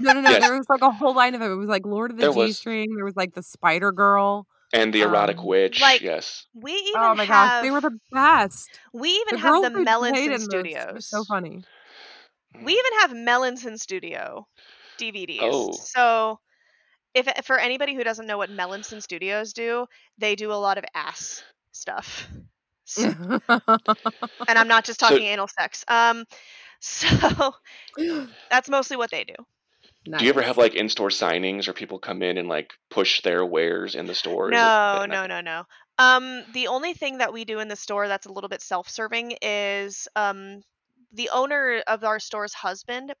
[0.00, 0.30] No, no, no.
[0.30, 0.40] Yes.
[0.46, 1.50] There was like a whole line of them.
[1.50, 2.94] It was like Lord of the G String.
[2.94, 4.46] There was like the Spider Girl.
[4.72, 6.46] And the erotic Um, witch, like- yes.
[6.54, 8.68] we even Oh my have gosh, they were the best.
[8.92, 11.08] we even The have the Melanson in this Studios.
[11.08, 11.62] so funny.
[12.62, 14.46] We even have Melanson Studio
[14.98, 15.38] DVDs.
[15.42, 15.72] Oh.
[15.72, 16.40] So
[17.14, 19.86] if for anybody who doesn't know what Melanson Studios do,
[20.18, 21.42] they do a lot of ass
[21.72, 22.26] stuff.
[22.88, 22.98] S-
[24.48, 25.84] and I'm not just So- talking anal sex.
[25.88, 26.24] Um
[26.80, 27.54] so
[28.50, 29.34] that's mostly what they do.
[30.06, 33.44] Do you ever have like in-store signings or people come in and like push their
[33.44, 34.52] wares in the store?
[34.52, 35.64] Is it No, no, no, no.
[35.98, 39.38] Um, the only thing that we do in the store that's a little bit self-serving
[39.42, 40.62] is um,
[41.12, 43.14] the owner of our store's husband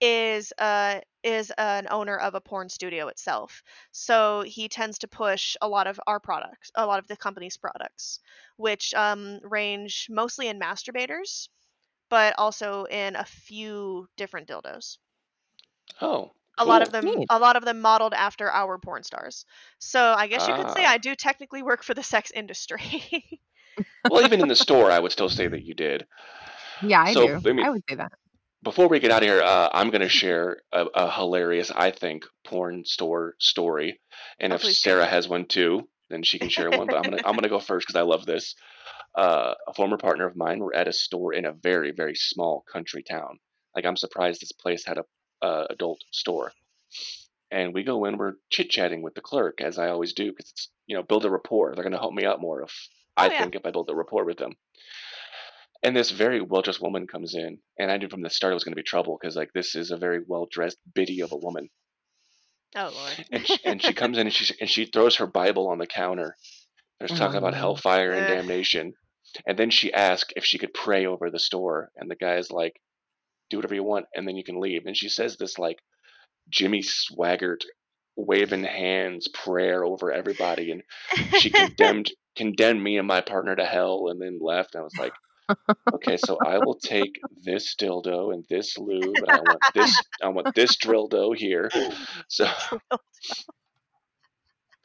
[0.00, 3.62] is uh is an owner of a porn studio itself.
[3.92, 7.56] So he tends to push a lot of our products, a lot of the company's
[7.56, 8.20] products,
[8.56, 11.48] which um, range mostly in masturbators,
[12.10, 14.98] but also in a few different dildos
[16.00, 17.26] Oh, a lot of them Neat.
[17.30, 19.44] a lot of them modeled after our porn stars
[19.80, 20.92] so i guess you could say Ah.
[20.92, 22.80] i do technically work for the sex industry
[24.08, 26.06] Well, even in the store, I would still say that you did.
[26.80, 27.50] Yeah, I So, do.
[27.50, 28.12] I mean- I would say that.
[28.62, 31.90] Before we get out of here, uh, I'm going to share a, a hilarious, I
[31.90, 34.00] think, porn store story.
[34.38, 34.90] And Oh, if please do.
[34.90, 36.86] Sarah has one too, then she can share one.
[36.86, 38.54] But I'm gonna I'm gonna go first because I love this.
[39.16, 42.64] Uh, a former partner of mine were at a store in a very very small
[42.72, 43.40] country town.
[43.74, 45.04] Like I'm surprised this place had a
[45.44, 46.52] uh, adult store.
[47.50, 50.50] And we go in, we're chit chatting with the clerk as I always do because
[50.50, 51.74] it's you know build a rapport.
[51.74, 52.74] They're gonna help me out more if
[53.16, 53.38] I Oh, yeah.
[53.42, 54.52] think if I build a rapport with them.
[55.84, 58.58] and this very well dressed woman comes in, and I knew from the start it
[58.58, 61.30] was going to be trouble because like this is a very well dressed biddy of
[61.32, 61.68] a woman,
[62.74, 63.26] Oh lord.
[63.30, 65.86] and she, and she comes in and she and she throws her Bible on the
[65.86, 66.36] counter.
[66.98, 67.58] There's talking about Oh.
[67.58, 68.36] hellfire and Ugh.
[68.36, 68.94] damnation,
[69.46, 72.80] and then she asks if she could pray over the store, and the guy's like,
[73.50, 75.78] "Do whatever you want, and then you can leave." And she says this like
[76.48, 77.64] Jimmy Swaggart
[78.16, 80.82] waving hands prayer over everybody, and
[81.38, 84.74] she condemned condemned me and my partner to hell and then left.
[84.74, 85.12] And I was like,
[85.94, 90.28] okay, so I will take this dildo and this lube, and I want this I
[90.28, 91.70] want this dildo here.
[92.28, 92.46] So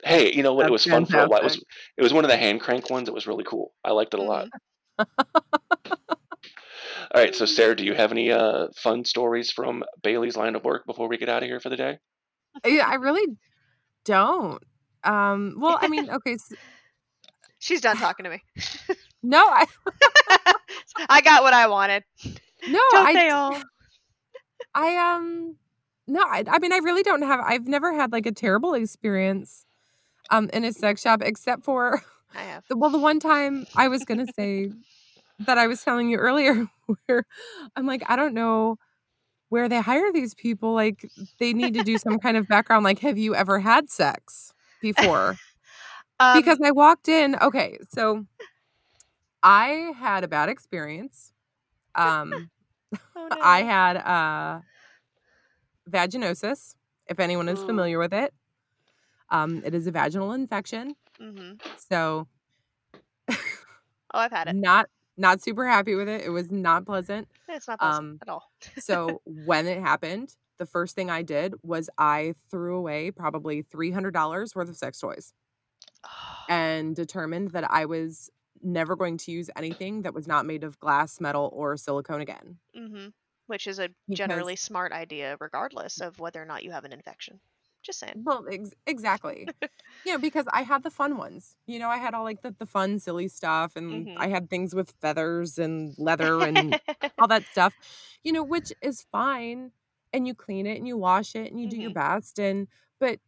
[0.03, 0.65] hey, you know what?
[0.65, 1.41] it was That's fun for a while.
[1.41, 1.63] It was
[1.97, 3.07] it was one of the hand crank ones.
[3.07, 3.73] It was really cool.
[3.83, 4.47] I liked it a lot.
[4.99, 5.05] Mm.
[7.13, 10.63] All right, so Sarah, do you have any uh, fun stories from Bailey's line of
[10.63, 11.97] work before we get out of here for the day?
[12.65, 13.25] Yeah, I really
[14.05, 14.61] don't.
[15.03, 16.51] Um, well, I mean, okay, s
[17.59, 18.41] She's done talking to me.
[19.23, 19.65] no, I
[21.09, 22.03] I got what I wanted.
[22.67, 23.61] no, Don't I they all?
[24.73, 25.57] I um
[26.07, 29.65] no, I, I mean I really don't have I've never had like a terrible experience
[30.29, 32.01] um in a sex shop except for
[32.35, 32.63] I have.
[32.69, 34.71] the, well the one time I was going to say
[35.39, 36.67] that I was telling you earlier
[37.07, 37.25] where
[37.75, 38.77] I'm like I don't know
[39.49, 41.09] where they hire these people like
[41.39, 45.39] they need to do some kind of background like have you ever had sex before
[46.19, 48.25] Um, because I walked in okay so
[49.43, 51.31] I had a bad experience
[51.95, 52.49] um
[53.15, 53.63] oh, I no.
[53.63, 54.61] had uh
[55.89, 56.75] vaginosis,
[57.07, 57.65] if anyone is Ooh.
[57.65, 58.33] familiar with it.
[59.29, 60.95] Um, it is a vaginal infection.
[61.19, 62.27] hmm So
[64.13, 64.57] Oh, I've had it.
[64.61, 64.87] not
[65.19, 66.21] not super happy with it.
[66.21, 67.27] It was not pleasant.
[67.47, 68.43] It's not pleasant Um, at all.
[68.79, 74.55] So when it happened, the first thing I did was I threw away probably $300
[74.55, 75.33] worth of sex toys
[76.49, 78.29] and determined that I was
[78.61, 82.57] never going to use anything that was not made of glass, metal, or silicone again.
[82.75, 83.07] hmm
[83.47, 86.91] Which is a Because- generally smart idea, regardless of whether or not you have an
[86.93, 87.39] infection.
[87.89, 88.23] Just saying.
[88.23, 89.49] Well, ex- exactly.
[90.05, 91.55] you know, because I had the fun ones.
[91.65, 94.17] You know, I had all like the, the fun, silly stuff, and Mhm.
[94.17, 96.77] I had things with feathers and leather and
[97.19, 97.73] all that stuff,
[98.23, 99.71] you know, which is fine.
[100.13, 102.39] And you clean it and you wash it and you do your best.
[102.39, 102.67] And,
[102.99, 103.19] but,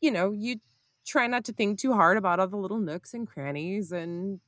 [0.00, 0.60] you know, you
[1.06, 4.40] try not to think too hard about all the little nooks and crannies and,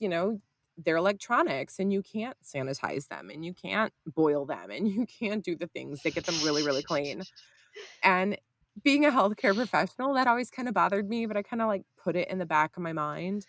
[0.00, 0.40] you know,
[0.76, 5.44] they're electronics and you can't sanitize them and you can't boil them and you can't
[5.44, 7.26] do the things that get them really, really clean.
[8.02, 8.38] And
[8.82, 11.82] being a healthcare professional, that always kind of bothered me, but I kind of like
[12.02, 13.46] put it in the back of my mind.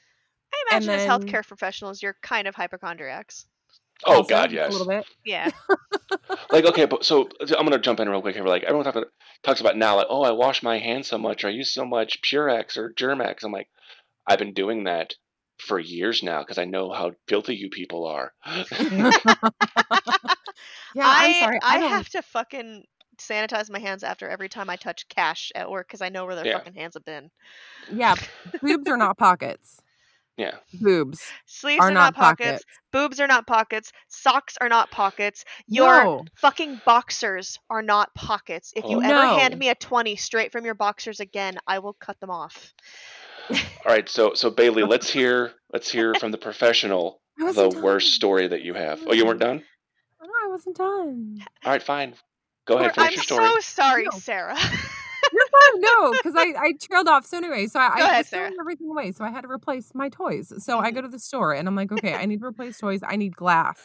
[0.53, 3.45] I And imagine as healthcare professionals, you're kind of hypochondriacs.
[4.05, 4.69] Oh Also, God, just yes.
[4.69, 5.05] A little bit.
[5.25, 5.51] Yeah.
[6.51, 9.11] like okay but so i'm gonna jump in real quick here like everyone talks about,
[9.43, 11.85] talks about now like oh i wash my hands so much or i use so
[11.85, 13.67] much purex or Germ-X i'm like
[14.25, 15.13] i've been doing that
[15.59, 18.33] for years now because i know how filthy you people are
[20.95, 21.59] Yeah, I I'm sorry.
[21.63, 22.83] I, I, have to fucking
[23.19, 26.35] sanitize my hands after every time I touch cash at work because I know where
[26.35, 26.57] their Yeah.
[26.57, 27.29] fucking hands have been.
[27.91, 28.15] Yeah,
[28.61, 29.79] boobs are not pockets.
[30.37, 32.63] yeah Boobs Sleeves are, not pockets.
[32.63, 32.65] pockets.
[32.93, 33.91] Boobs are not pockets.
[34.07, 35.43] Socks are not pockets.
[35.67, 36.25] Your No.
[36.37, 38.71] fucking boxers are not pockets.
[38.75, 39.01] If you Oh.
[39.01, 42.73] ever hand me a 20 straight from your boxers again, I will cut them off.
[43.49, 48.13] all right so so bailey let's hear let's hear from the professional the wasn't worst
[48.13, 49.63] story that you have oh you weren't done
[50.21, 51.39] No, I wasn't done.
[51.65, 52.13] all right fine
[52.69, 54.17] go ahead finish I'm your story so sorry, No.
[54.19, 54.55] Sarah.
[54.57, 55.81] You're fine.
[55.81, 57.25] No, because I, I trailed off.
[57.25, 59.11] So anyway, so I, Go I ahead, was throwing everything away.
[59.11, 60.51] So I had to replace my toys.
[60.63, 60.95] So I Mhm.
[60.95, 63.01] go to the store and I'm like, okay, I need to replace toys.
[63.05, 63.79] I need glass.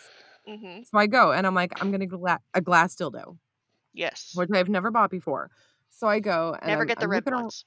[0.47, 3.37] hmm So I go and I'm like, I'm gonna gla- a glass dildo,
[3.93, 4.33] Yes.
[4.35, 5.51] which I've never bought before.
[5.91, 7.65] So I go and Never I'm- get the I'm ribbed looking ar- ones.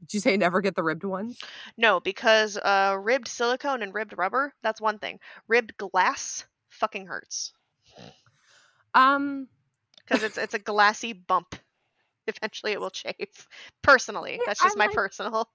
[0.00, 1.38] Did you say never get the ribbed ones?
[1.78, 5.18] No, because uh, ribbed silicone and ribbed rubber, that's one thing.
[5.48, 7.52] Ribbed glass fucking hurts.
[8.94, 9.48] Um,
[10.06, 11.56] Because it's it's a glassy bump.
[12.26, 13.48] Eventually it will chafe.
[13.82, 14.40] Personally.
[14.46, 15.48] That's just my personal.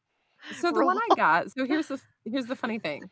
[0.60, 1.52] so the one I got.
[1.52, 3.10] So here's the here's the funny thing.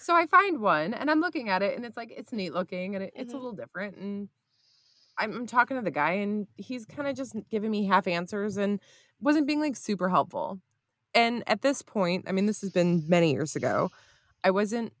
[0.00, 2.94] So I find one and I'm looking at it and it's like it's neat looking
[2.94, 3.40] and it, it's a Mhm.
[3.40, 4.28] little different and
[5.18, 8.80] I'm, talking to the guy and he's kind of just giving me half answers and
[9.20, 10.60] wasn't being like super helpful.
[11.12, 13.90] And at this point, I mean, this has been many years ago.
[14.44, 14.92] I wasn't,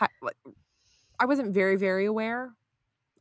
[0.00, 2.52] I wasn't very very aware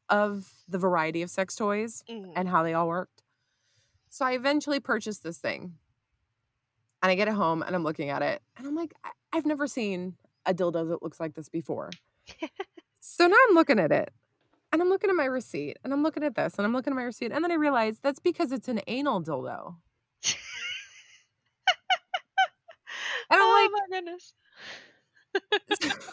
[0.09, 2.33] of the variety of sex toys Mhm.
[2.35, 3.23] and how they all worked.
[4.09, 5.77] So I eventually purchased this thing.
[7.01, 9.45] And I get it home and I'm looking at it and I'm like, I- I've
[9.45, 11.89] never seen a dildo that looks like this before.
[12.99, 14.13] so now I'm looking at it
[14.71, 16.95] and I'm looking at my receipt and I'm looking at this and I'm looking at
[16.95, 17.31] my receipt.
[17.31, 19.75] And then I realize that's because it's an anal dildo.
[23.29, 24.33] And I'm oh like, my goodness.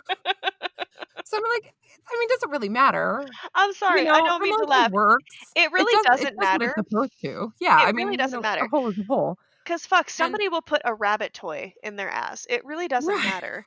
[1.25, 1.75] So I'm like,
[2.09, 3.37] I mean, does it really matter?
[3.55, 4.93] I'm sorry, You know, I don't mean to it laugh.
[4.93, 5.57] works.
[5.57, 7.53] It really does, doesn't it does what it's supposed to.
[7.61, 8.65] Yeah, It I mean, really doesn't know, matter.
[8.65, 9.37] a hole is a hole.
[9.65, 12.47] Because fuck, And somebody will put a rabbit toy in their ass.
[12.51, 13.67] It really doesn't right, matter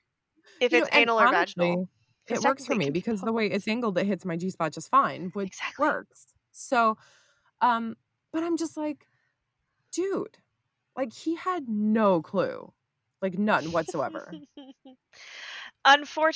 [0.60, 1.78] if you it's and anal or vaginal.
[1.78, 1.88] honestly,
[2.26, 4.74] Because it works for me because the way it's angled, it hits my G spot
[4.74, 5.76] just fine, which Exactly.
[5.78, 6.28] works.
[6.52, 6.98] So,
[7.62, 7.96] um,
[8.32, 9.08] but I'm just like,
[9.92, 10.38] dude,
[10.98, 12.74] like he had no clue,
[13.22, 14.38] like none whatsoever.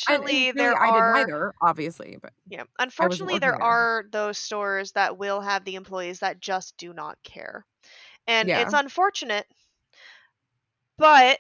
[0.08, 2.64] And in Unfortunately, theory, there I didn't are either, obviously, but yeah.
[2.80, 3.62] Unfortunately, there there.
[3.62, 7.66] are those stores that will have the employees that just do not care,
[8.28, 9.46] and it's unfortunate,
[10.98, 11.40] but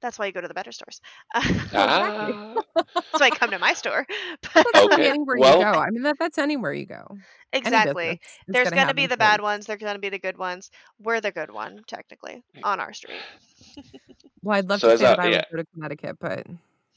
[0.00, 1.00] that's why you go to the better stores.
[1.72, 2.40] exactly.
[2.54, 4.06] Ah, that's why you come to my store.
[4.54, 5.10] That's okay.
[5.10, 5.78] anywhere you Well, go.
[5.78, 7.18] I mean, that that's anywhere you go.
[7.52, 8.20] Exactly.
[8.46, 9.66] business There's gonna going to have be the bad ones.
[9.66, 10.70] There's going to be the good ones.
[10.98, 13.26] We're the good one, technically, on our street.
[14.48, 16.16] Well, I'd love so to as say a that I yeah, would go to Connecticut,
[16.18, 16.46] but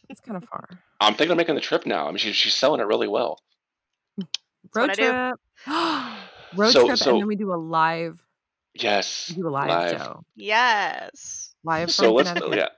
[0.08, 0.70] it's kind of far.
[1.02, 2.08] I'm thinking of making the trip now.
[2.08, 3.42] I mean, she's she's selling it really well.
[4.74, 5.18] Road trip,
[6.56, 8.22] road So trip, and then we do a live,
[8.74, 10.00] we yes, do a live live.
[10.00, 11.54] show, Yes.
[11.66, 12.70] live So let's yeah,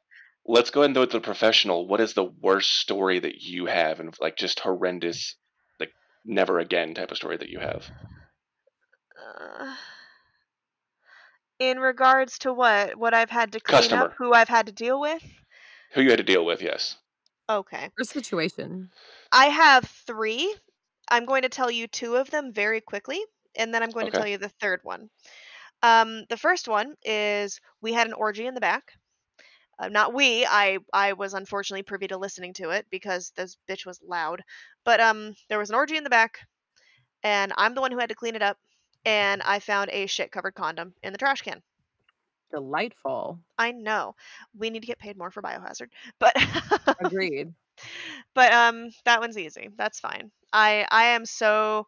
[0.48, 1.88] let's go ahead and do it the professional.
[1.88, 5.36] What is the worst story that you have, and like just horrendous,
[5.80, 5.92] like
[6.26, 7.84] never again type of story that you have?
[9.16, 9.76] Uh,
[11.70, 12.98] in regards to what?
[12.98, 14.14] What I've had to clean up?
[14.18, 15.24] Who I've had to deal with?
[15.94, 16.62] who you had to deal with?
[16.62, 16.98] Yes.
[17.50, 17.90] Okay.
[18.00, 18.90] Or situation.
[19.32, 20.54] I have three.
[21.10, 23.20] I'm going to tell you two of them very quickly,
[23.56, 25.10] and then I'm going to tell you the third one.
[25.82, 28.94] Um, the first one is we had an orgy in the back.
[29.78, 30.46] Uh, not we.
[30.46, 34.42] I I was unfortunately privy to listening to it because this bitch was loud.
[34.86, 36.40] But um, there was an orgy in the back,
[37.24, 38.58] and I'm the one who had to clean it up.
[39.06, 41.62] And I found a shit covered condom in the trash can.
[42.52, 43.40] Delightful.
[43.58, 44.16] I know
[44.58, 45.90] we need to get paid more for biohazard,
[46.20, 46.36] but
[47.00, 47.52] Agreed.
[48.36, 49.70] but um, that one's easy.
[49.76, 50.32] That's fine.
[50.52, 51.88] I I am so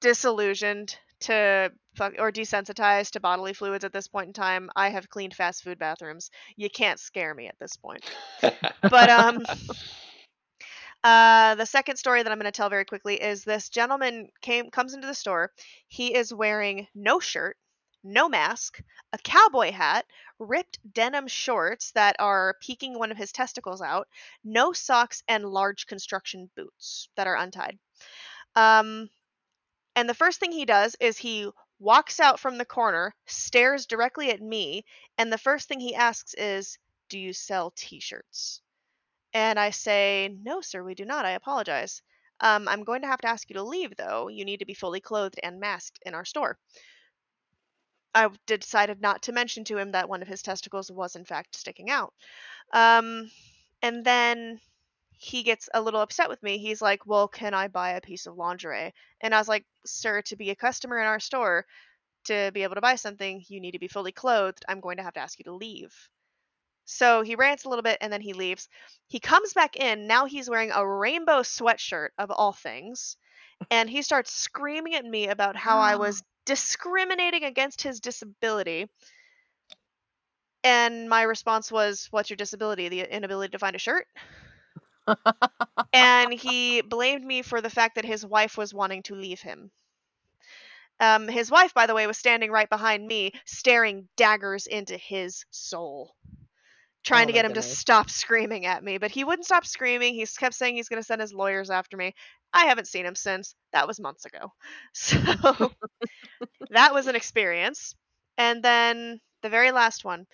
[0.00, 4.70] disillusioned to fuck or desensitized to bodily fluids at this point in time.
[4.76, 6.30] I have cleaned fast food bathrooms.
[6.56, 8.08] You can't scare me at this point.
[8.40, 9.44] But um
[11.04, 14.70] uh the second story that I'm going to tell very quickly is this gentleman came
[14.70, 15.52] comes into the store.
[15.88, 17.56] He is wearing no shirt,
[18.02, 18.80] no mask,
[19.12, 20.06] a cowboy hat,
[20.38, 24.08] ripped denim shorts that are peeking one of his testicles out,
[24.44, 27.78] no socks and large construction boots that are untied.
[28.56, 29.10] Um
[29.96, 34.30] and the first thing he does is he walks out from the corner, stares directly
[34.30, 34.84] at me,
[35.18, 36.78] and the first thing he asks is,
[37.10, 38.62] Do you sell t shirts?
[39.38, 41.24] And I say, No, sir, we do not.
[41.24, 42.02] I apologize.
[42.40, 44.26] Um, I'm going to have to ask you to leave, though.
[44.26, 46.58] You need to be fully clothed and masked in our store.
[48.12, 51.54] I decided not to mention to him that one of his testicles was, in fact,
[51.54, 52.12] sticking out.
[52.72, 53.30] Um,
[53.80, 54.60] and then
[55.12, 56.58] he gets a little upset with me.
[56.58, 58.92] He's like, Well, can I buy a piece of lingerie?
[59.20, 61.64] And I was like, Sir, to be a customer in our store,
[62.24, 64.64] to be able to buy something, you need to be fully clothed.
[64.68, 65.94] I'm going to have to ask you to leave.
[66.90, 68.66] So he rants a little bit and then he leaves.
[69.08, 70.06] He comes back in.
[70.06, 73.18] Now he's wearing a rainbow sweatshirt, of all things.
[73.70, 78.88] And he starts screaming at me about how I was discriminating against his disability.
[80.64, 82.88] And my response was, What's your disability?
[82.88, 84.06] The inability to find a shirt?
[85.92, 89.70] and he blamed me for the fact that his wife was wanting to leave him.
[91.00, 95.44] Um, his wife, by the way, was standing right behind me, staring daggers into his
[95.50, 96.14] soul,
[97.04, 98.98] trying Oh to get him to stop screaming at me.
[98.98, 100.14] But he wouldn't stop screaming.
[100.14, 102.14] He kept saying he's going to send his lawyers after me.
[102.52, 103.54] I haven't seen him since.
[103.72, 104.52] That was months ago.
[104.92, 105.72] So
[106.70, 107.94] that was an experience.
[108.36, 110.26] And then the very last one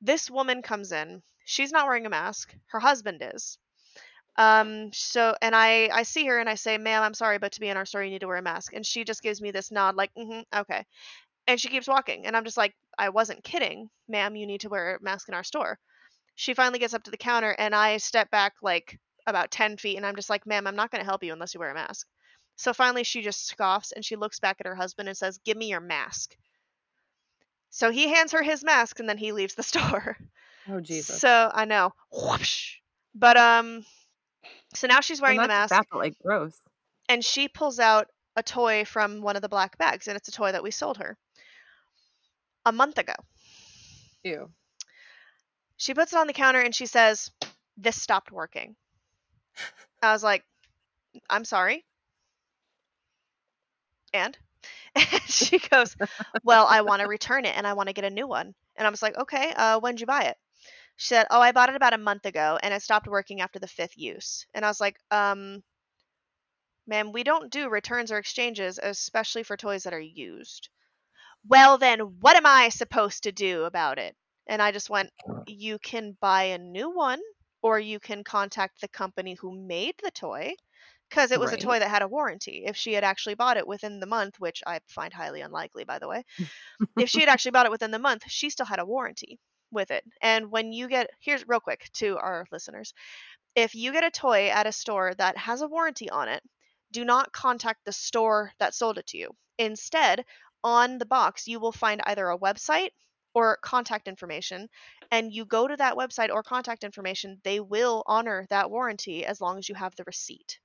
[0.00, 1.22] this woman comes in.
[1.44, 3.58] She's not wearing a mask, her husband is.
[4.36, 7.60] Um, so and I I see her and I say, "Ma'am, I'm sorry, but to
[7.60, 9.50] be in our store, you need to wear a mask." And she just gives me
[9.50, 10.84] this nod, like, "Mm-hmm, okay."
[11.46, 14.36] And she keeps walking, and I'm just like, "I wasn't kidding, ma'am.
[14.36, 15.78] You need to wear a mask in our store."
[16.34, 19.96] She finally gets up to the counter, and I step back like about ten feet,
[19.96, 21.74] and I'm just like, "Ma'am, I'm not going to help you unless you wear a
[21.74, 22.06] mask."
[22.56, 25.56] So finally, she just scoffs and she looks back at her husband and says, "Give
[25.56, 26.36] me your mask."
[27.70, 30.16] So he hands her his mask, and then he leaves the store.
[30.68, 31.20] Oh Jesus.
[31.20, 32.76] So I know, whoosh.
[33.14, 33.84] But um,
[34.74, 36.58] so now she's wearing the that's mask that, like gross.
[37.08, 40.32] and she pulls out a toy from one of the black bags and it's a
[40.32, 41.16] toy that we sold her
[42.66, 43.12] a month ago
[44.24, 44.50] Ew.
[45.76, 47.30] She puts it on the counter and she says
[47.76, 48.76] this stopped working
[50.02, 50.44] i was like
[51.30, 51.84] i'm sorry
[54.12, 54.36] and
[55.26, 55.96] she goes
[56.44, 58.86] well i want to return it and i want to get a new one and
[58.86, 60.36] i was like okay uh when'd you buy it
[60.96, 63.58] She said, "Oh, I bought it about a month ago, and it stopped working after
[63.60, 65.62] the fifth use." And I was like, "Um,
[66.86, 70.70] ma'am, we don't do returns or exchanges, especially for toys that are used."
[71.46, 74.16] Well, then, what am I supposed to do about it?
[74.46, 75.10] And I just went,
[75.46, 77.20] "You can buy a new one,
[77.62, 80.54] or you can contact the company who made the toy."
[81.10, 82.64] Because it was a toy that had a warranty.
[82.66, 85.98] If she had actually bought it within the month, which I find highly unlikely, by
[85.98, 86.24] the way,
[86.96, 89.38] if she had actually bought it within the month, she still had a warranty
[89.70, 90.04] with it.
[90.22, 92.94] And when you get here's real quick to our listeners.
[93.54, 96.42] If you get a toy at a store that has a warranty on it,
[96.90, 99.30] do not contact the store that sold it to you.
[99.58, 100.24] Instead,
[100.62, 102.90] on the box, you will find either a website
[103.34, 104.68] or contact information,
[105.10, 109.40] and you go to that website or contact information, they will honor that warranty as
[109.40, 110.60] long as you have the receipt.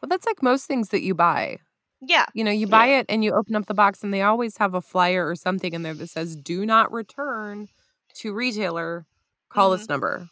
[0.00, 1.58] Well, that's like most things that you buy.
[2.00, 2.26] Yeah.
[2.34, 4.74] You know, you buy it and you open up the box and they always have
[4.74, 7.68] a flyer or something in there that says, do not return
[8.16, 9.06] to retailer.
[9.50, 9.72] Call Mhm.
[9.72, 10.28] this number.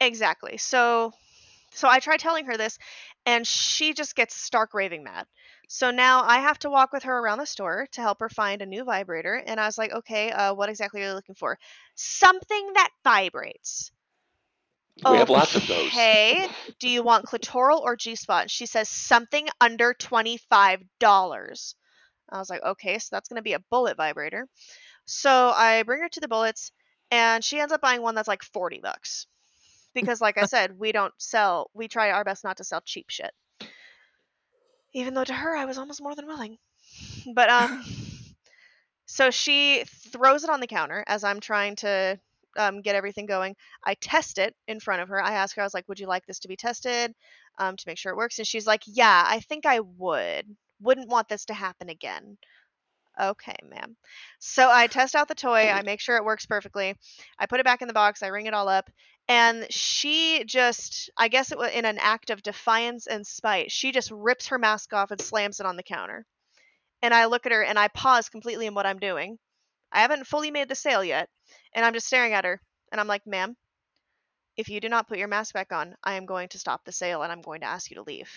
[0.00, 0.56] Exactly.
[0.56, 1.12] So
[1.72, 2.78] so I try telling her this
[3.26, 5.26] and she just gets stark raving mad.
[5.74, 8.60] So now I have to walk with her around the store to help her find
[8.60, 11.58] a new vibrator and I was like, "Okay, uh what exactly are you looking for?"
[11.94, 13.90] Something that vibrates.
[15.08, 15.86] We have lots of those.
[15.88, 16.46] Okay.
[16.78, 18.50] Do you want clitoral or G-spot?
[18.50, 21.74] She says something under $25.
[22.28, 24.48] I was like, "Okay, so that's going to be a bullet vibrator."
[25.06, 26.70] So I bring her to the bullets
[27.10, 29.26] and she ends up buying one that's like 40 bucks.
[29.94, 33.06] Because like I said, we don't sell we try our best not to sell cheap
[33.08, 33.32] shit.
[34.92, 36.58] Even though to her I was almost more than willing.
[37.34, 37.84] But um
[39.06, 42.18] so she throws it on the counter as I'm trying to
[42.56, 43.56] um, get everything going.
[43.84, 45.22] I test it in front of her.
[45.22, 47.14] I ask her, I was like, "Would you like this to be tested
[47.58, 50.56] um, to make sure it works?" And she's like, "Yeah, I think I would.
[50.80, 52.38] Wouldn't want this to happen again."
[53.20, 53.96] Okay, ma'am.
[54.38, 55.68] So I test out the toy.
[55.68, 56.96] I make sure it works perfectly.
[57.38, 58.22] I put it back in the box.
[58.22, 58.88] I ring it all up,
[59.28, 63.92] and she just, I guess it was in an act of defiance and spite, she
[63.92, 66.26] just rips her mask off and slams it on the counter.
[67.02, 69.38] And I look at her and I pause completely in what I'm doing.
[69.92, 71.28] I haven't fully made the sale yet,
[71.74, 72.60] and I'm just staring at her.
[72.90, 73.56] And I'm like, ma'am,
[74.56, 76.92] if you do not put your mask back on, I am going to stop the
[76.92, 78.30] sale and I'm going to ask you to leave.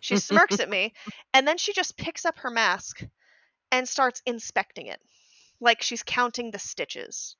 [0.00, 0.94] She smirks at me,
[1.34, 3.04] and then she just picks up her mask
[3.70, 5.00] and starts inspecting it,
[5.60, 7.36] like she's counting the stitches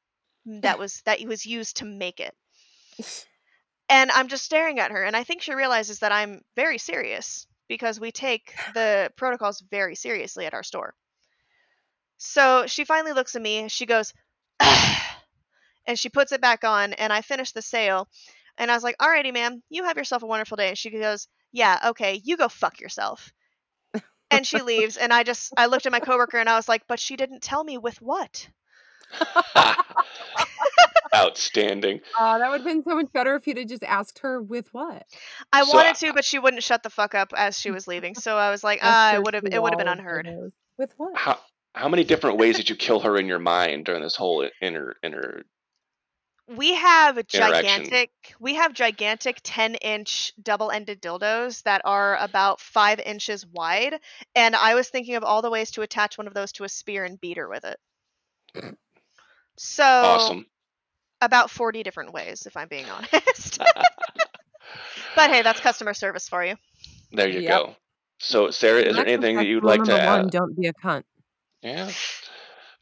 [0.47, 0.81] that mm-hmm.
[0.81, 2.35] was that was used to make it.
[3.89, 7.47] And I'm just staring at her, and I think she realizes that I'm very serious
[7.69, 10.95] because we take the protocols very seriously at our store.
[12.17, 13.69] So she finally looks at me.
[13.69, 14.15] She goes,
[14.61, 18.09] and she puts it back on, and I finish the sale.
[18.57, 21.29] And I was like, "Alrighty, ma'am, you have yourself a wonderful day." And she goes,
[21.53, 23.31] "Yeah, okay, you go fuck yourself."
[24.31, 26.87] and she leaves, and I just I looked at my coworker and I was like,
[26.87, 28.49] "But she didn't tell me with what."
[31.15, 32.01] Outstanding.
[32.19, 34.73] Oh, that would have been so much better if you'd have just asked her with
[34.73, 35.05] what.
[35.53, 38.15] I So, wanted to, but she wouldn't shut the fuck up as she was leaving.
[38.15, 40.29] So I was like, I'm ah, it would have it would have been unheard.
[40.79, 41.17] With what?
[41.17, 41.39] How
[41.75, 44.97] how many different ways did you kill her in your mind during this whole inner
[45.03, 45.43] inner?
[46.49, 48.11] We have gigantic
[48.41, 54.01] we have gigantic 10 inch double ended dildos that are about five inches wide.
[54.35, 56.69] And I was thinking of all the ways to attach one of those to a
[56.69, 58.75] spear and beat her with it.
[59.65, 60.47] So Awesome.
[61.21, 63.59] about 40 different ways, if I'm being honest.
[65.17, 66.57] but hey, that's customer service for you.
[67.13, 67.51] there you Yep.
[67.51, 67.77] go.
[68.19, 70.31] So, Sarah, is there anything that you'd like to number one, add?
[70.31, 71.05] Don't be a cunt.
[71.63, 71.91] Yeah.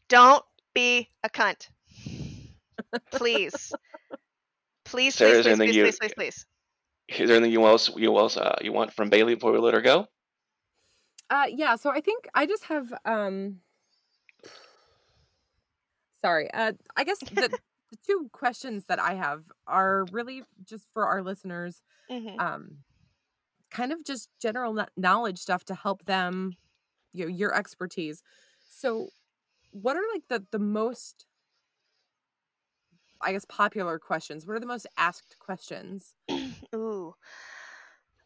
[0.07, 0.43] Don't
[0.73, 1.67] be a cunt.
[3.11, 3.71] Please.
[4.85, 6.45] Please, Sarah, please, is there please, anything please, you- please, please, please.
[7.19, 9.73] Is there anything you else you else uh, you want from Bailey before we let
[9.75, 10.07] her go?
[11.29, 11.75] Uh, yeah.
[11.75, 12.91] So I think I just have.
[13.05, 13.59] um
[16.23, 16.51] Sorry.
[16.53, 17.49] Uh, I guess the,
[17.91, 21.81] the two questions that I have are really just for our listeners.
[22.09, 22.39] Mhm.
[22.39, 22.77] um
[23.71, 26.55] kind of just general knowledge stuff to help them
[27.13, 28.21] you know, your expertise
[28.69, 29.09] so
[29.71, 31.25] what are like the the most
[33.21, 36.13] i guess popular questions what are the most asked questions
[36.75, 37.13] Ooh.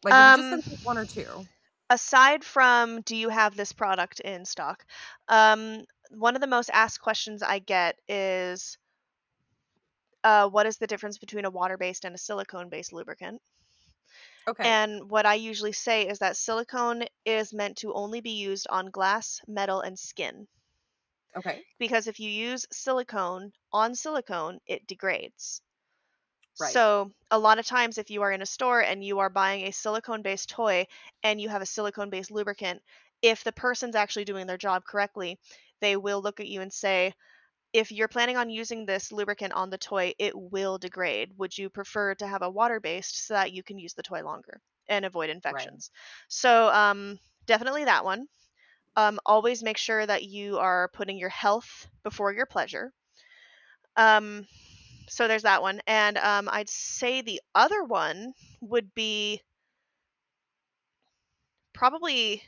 [0.04, 1.46] like Um, just one or two
[1.88, 4.84] Aside from do you have this product in stock?
[5.28, 8.78] Um, one of the most asked questions I get is
[10.24, 13.40] uh, what is the difference between a water based and a silicone based lubricant?
[14.48, 18.66] okay And what I usually say is that silicone is meant to only be used
[18.68, 20.46] on glass, metal, and skin.
[21.36, 25.62] okay because if you use silicone on silicone, it degrades.
[26.58, 26.82] Right.
[26.82, 29.64] So, a lot of times, if you are in a store and you are buying
[29.66, 30.86] a silicone based toy
[31.22, 32.82] and you have a silicone based lubricant,
[33.22, 35.38] if the person's actually doing their job correctly,
[35.80, 37.14] they will look at you and say,
[37.72, 41.32] if you're planning on using this lubricant on the toy, it will degrade.
[41.36, 44.22] Would you prefer to have a water based so that you can use the toy
[44.22, 45.90] longer and avoid infections?
[46.28, 48.26] So, um, definitely that one.
[48.96, 52.92] Um, always make sure that you are putting your health before your pleasure.
[53.96, 54.46] Um,
[55.08, 55.80] so there's that one.
[55.86, 59.42] And um, I'd say the other one would be
[61.72, 62.42] probably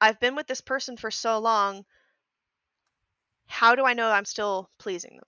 [0.00, 1.84] I've been with this person for so long.
[3.46, 5.26] How do I know I'm still pleasing them?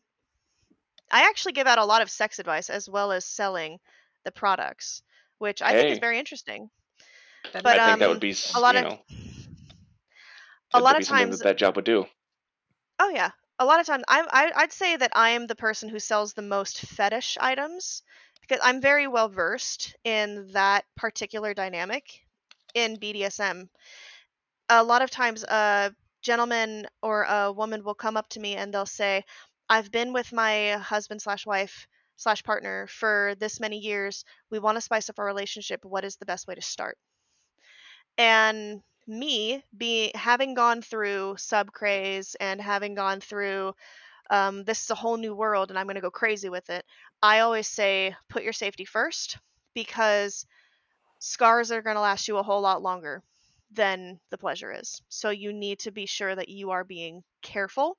[1.11, 3.79] I actually give out a lot of sex advice as well as selling
[4.25, 5.03] the products,
[5.39, 6.69] which I think is very interesting.
[7.53, 8.99] But, I think that um, would be a lot you of- know
[10.75, 12.07] A lot of times that, that job would do.
[12.99, 15.89] Oh yeah, a lot of times I'm I, I'd say that I am the person
[15.89, 18.03] who sells the most fetish items
[18.41, 22.21] because I'm very well versed in that particular dynamic
[22.75, 23.69] in BDSM.
[24.69, 25.95] A lot of times, a
[26.31, 29.25] gentleman or a woman will come up to me and they'll say,
[29.69, 31.87] "I've been with my husband slash wife
[32.17, 34.25] slash partner for this many years.
[34.51, 35.85] We want to spice up our relationship.
[35.85, 36.99] What is the best way to start?"
[38.19, 43.73] and me be having gone through sub craze and having gone through
[44.31, 46.85] um, this is a whole new world and i'm going to go crazy with it
[47.23, 49.39] i always say put your safety first
[49.75, 50.47] because
[51.21, 53.23] scars are going to last you a whole lot longer
[53.73, 57.97] than the pleasure is so you need to be sure that you are being careful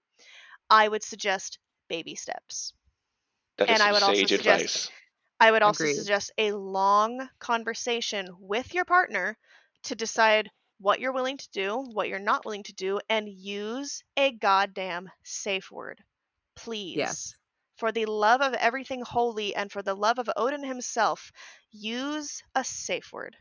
[0.69, 1.59] i would suggest
[1.89, 2.73] baby steps
[3.57, 4.89] That is and I some would also suggest- advice.
[5.41, 5.95] I would also Agreed.
[5.95, 9.37] suggest a long conversation with your partner
[9.83, 14.03] to decide what you're willing to do, what you're not willing to do, and use
[14.17, 16.03] a goddamn safe word.
[16.57, 16.97] Please.
[16.97, 17.33] Yes.
[17.77, 21.31] For the love of everything holy and for the love of Odin himself,
[21.71, 23.37] use a safe word.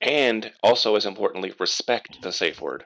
[0.00, 2.84] And also as importantly, respect the safe word.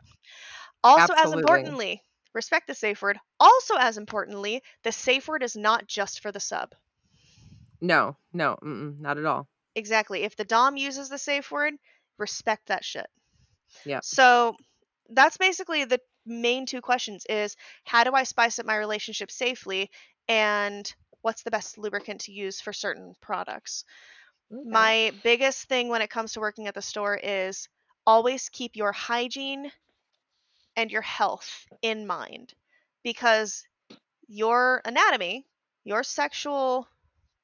[0.85, 2.03] Also, as importantly,
[2.35, 3.19] respect the safe word.
[3.39, 6.75] Also, as importantly, the safe word is not just for the sub.
[7.81, 9.49] No, no, mm-mm, not at all.
[9.75, 10.23] Exactly.
[10.23, 11.75] If the Dom uses the safe word,
[12.19, 13.07] respect that shit.
[13.85, 14.57] yeah So
[15.11, 19.91] that's basically the main two questions is how do I spice up my relationship safely
[20.29, 20.93] and
[21.23, 23.85] what's the best lubricant to use for certain products.
[24.53, 24.87] Okay.
[24.87, 27.69] My biggest thing when it comes to working at the store is
[28.07, 29.73] always keep your hygiene
[30.77, 32.55] and your health in mind
[33.03, 33.65] because
[34.29, 35.47] your anatomy,
[35.85, 36.89] your sexual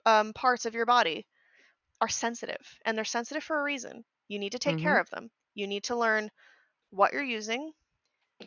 [0.06, 1.26] um, parts of your body
[2.00, 4.04] are sensitive and they're sensitive for a reason.
[4.28, 5.30] You need to take care of them.
[5.54, 6.30] You need to learn
[6.90, 7.72] what you're using.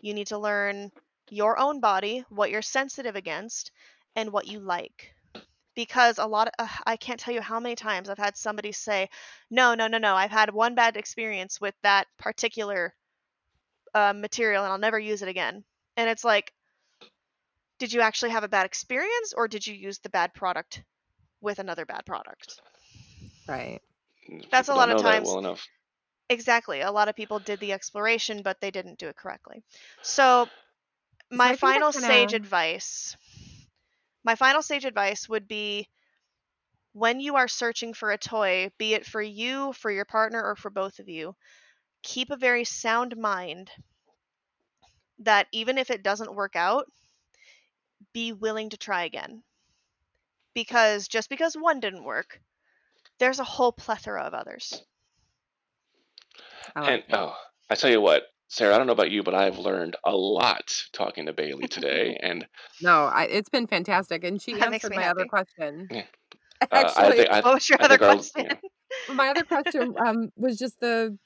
[0.01, 0.91] You need to learn
[1.29, 3.71] your own body, what you're sensitive against,
[4.15, 5.13] and what you like.
[5.75, 8.71] Because a lot of, uh, I can't tell you how many times I've had somebody
[8.71, 9.09] say,
[9.49, 12.93] no, no, no, no, I've had one bad experience with that particular
[13.93, 15.63] uh, material and I'll never use it again.
[15.95, 16.51] And it's like,
[17.79, 20.83] did you actually have a bad experience or did you use the bad product
[21.41, 22.59] with another bad product?
[23.47, 23.79] right.
[24.51, 25.67] That's a lot don't of know that times- well enough.
[26.29, 26.79] Exactly.
[26.79, 29.63] A lot of people did the exploration, but they didn't do it correctly.
[30.01, 30.47] So,
[31.29, 33.17] my I think that final sage kinda- advice
[34.23, 35.89] my final sage advice would be
[36.93, 40.55] when you are searching for a toy, be it for you, for your partner, or
[40.55, 41.35] for both of you,
[42.03, 43.71] keep a very sound mind
[45.19, 46.85] that even if it doesn't work out,
[48.13, 49.43] be willing to try again.
[50.53, 52.41] Because just because one didn't work,
[53.19, 54.83] there's a whole plethora of others.
[56.75, 57.19] I like And that.
[57.19, 57.35] oh,
[57.69, 58.23] I tell you what,
[58.53, 62.17] Sarah, I don't know about you, but I've learned a lot talking to Bailey today.
[62.21, 62.45] and
[62.81, 65.87] No, I, it's been fantastic, and she That answered my other question.
[65.89, 66.03] Yeah.
[66.61, 68.45] uh, I Actually, think I, What was your I other think our- question?
[69.07, 69.13] yeah.
[69.15, 71.17] my other question um was just the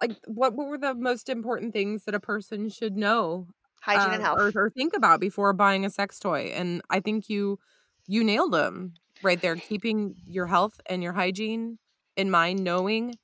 [0.00, 3.48] like what, what were the most important things that a person should know
[3.82, 4.54] Hygiene and uh, health.
[4.54, 7.58] or, or think about before buying a sex toy and i think you
[8.06, 8.94] you nailed them
[9.24, 11.78] right there keeping your health and your hygiene
[12.16, 13.14] in mind knowing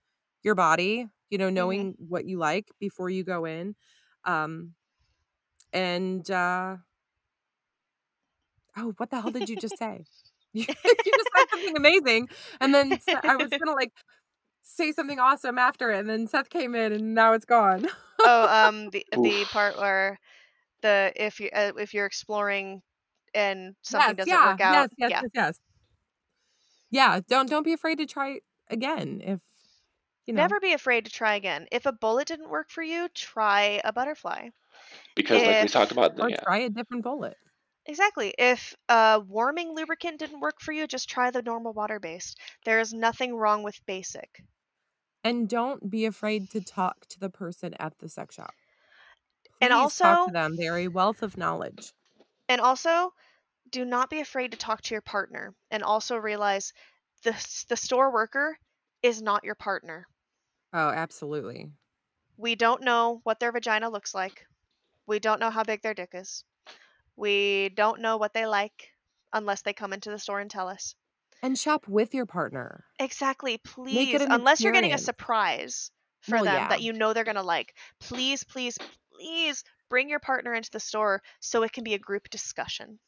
[0.42, 3.74] your body you know knowing what you like before you go in
[4.24, 4.72] um
[5.72, 6.76] and uh
[8.76, 10.04] oh what the hell did you just say
[10.52, 12.28] you just said something amazing
[12.60, 13.92] and then i was gonna like
[14.62, 17.86] say something awesome after it and then seth came in and now it's gone
[18.24, 19.46] oh, um, the the Oof.
[19.46, 20.18] part where
[20.82, 22.82] the if you uh, if you're exploring
[23.34, 25.60] and something yes, doesn't yeah, work out, Yes, yes, yeah, yes, yes.
[26.90, 28.40] Yeah, don't don't be afraid to try
[28.70, 29.40] again if
[30.26, 30.42] you know.
[30.42, 31.66] never be afraid to try again.
[31.72, 34.48] If a bullet didn't work for you, try a butterfly.
[35.14, 37.36] because like we talked about, or yeah, try a different bullet.
[37.86, 38.34] Exactly.
[38.36, 42.38] If a warming lubricant didn't work for you, just try the normal water based.
[42.64, 44.42] There is nothing wrong with basic.
[45.22, 48.54] And don't be afraid to talk to the person at the sex shop.
[49.60, 50.56] And Please talk also- to them.
[50.56, 51.92] They're a wealth of knowledge.
[52.48, 53.12] And also,
[53.70, 56.72] do not be afraid to talk to your partner and also realize
[57.22, 57.32] the
[57.68, 58.58] the store worker
[59.02, 60.06] is not your partner.
[60.76, 61.70] Oh, absolutely.
[62.36, 64.46] We don't know what their vagina looks like.
[65.06, 66.44] We don't know how big their dick is.
[67.16, 68.90] We don't know what they like
[69.32, 70.94] unless they come into the store and tell us.
[71.42, 72.84] And shop with your partner.
[72.98, 73.56] Exactly.
[73.56, 75.90] Please, an unless you're getting a surprise
[76.20, 76.68] for Well, them yeah.
[76.68, 78.76] that you know they're going to like, please, please,
[79.14, 82.98] please bring your partner into the store so it can be a group discussion.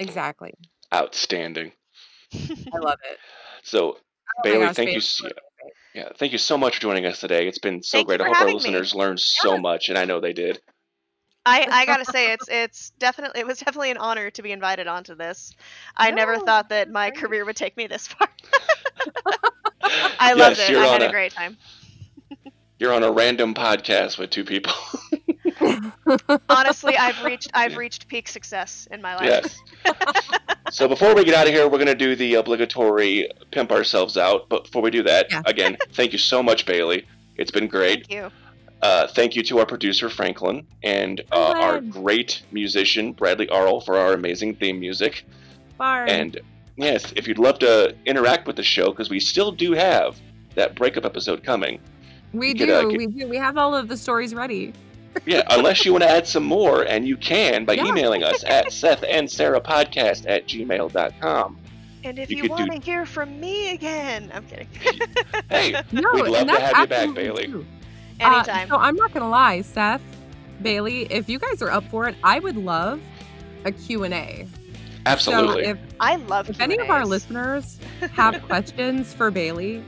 [0.00, 0.52] Exactly.
[0.92, 1.70] Outstanding.
[2.34, 3.18] I love it.
[3.62, 3.98] So
[4.36, 4.94] Oh Bailey, gosh, thank you.
[4.94, 5.30] Bailey, you're
[5.94, 7.46] Yeah, thank you so much for joining us today.
[7.46, 8.20] It's been so Thank great.
[8.20, 8.64] I hope our having me.
[8.64, 9.62] listeners learned so Yes.
[9.62, 10.60] much, and I know they did.
[11.46, 14.86] I, I gotta say it's it's definitely it was definitely an honor to be invited
[14.86, 15.52] onto this.
[15.96, 17.18] I never thought that my great.
[17.20, 18.28] career would take me this far.
[20.18, 20.74] I loved it.
[20.74, 21.58] I had a a great time.
[22.78, 24.72] you're on a random podcast with two people.
[26.48, 29.24] Honestly, I've reached I've reached peak success in my life.
[29.24, 29.62] yes.
[30.70, 34.16] so before we get out of here, we're going to do the obligatory pimp ourselves
[34.16, 34.48] out.
[34.48, 35.42] But before we do that, Yeah.
[35.46, 37.06] again, thank you so much, Bailey.
[37.36, 38.06] It's been great.
[38.08, 38.30] Thank you.
[38.82, 43.96] Uh, thank you to our producer Franklin and uh, our great musician Bradley Arl for
[43.96, 45.24] our amazing theme music.
[45.78, 46.08] Barn.
[46.08, 46.40] And
[46.76, 50.20] yes, if you'd love to interact with the show, because we still do have
[50.54, 51.80] that breakup episode coming.
[52.34, 53.26] we do, could, uh, get- we do.
[53.26, 54.74] We have all of the stories ready.
[55.26, 57.86] Yeah, unless you want to add some more, and you can by Yeah.
[57.86, 61.58] emailing us at Seth and Sarah Podcast at gmail.com.
[62.04, 64.68] And if You you, want to hear from me again, I'm kidding.
[65.48, 67.46] Hey, No, We'd love to have you back, Bailey.
[67.46, 67.64] true.
[68.20, 68.68] Uh, Anytime.
[68.68, 70.02] so I'm not gonna lie, Seth,
[70.62, 73.00] Bailey, if you guys are up for it, I would love
[73.64, 74.46] a Q&A.
[75.06, 75.64] absolutely.
[75.64, 77.78] So if, I love if any of our listeners
[78.12, 79.82] have questions for Bailey,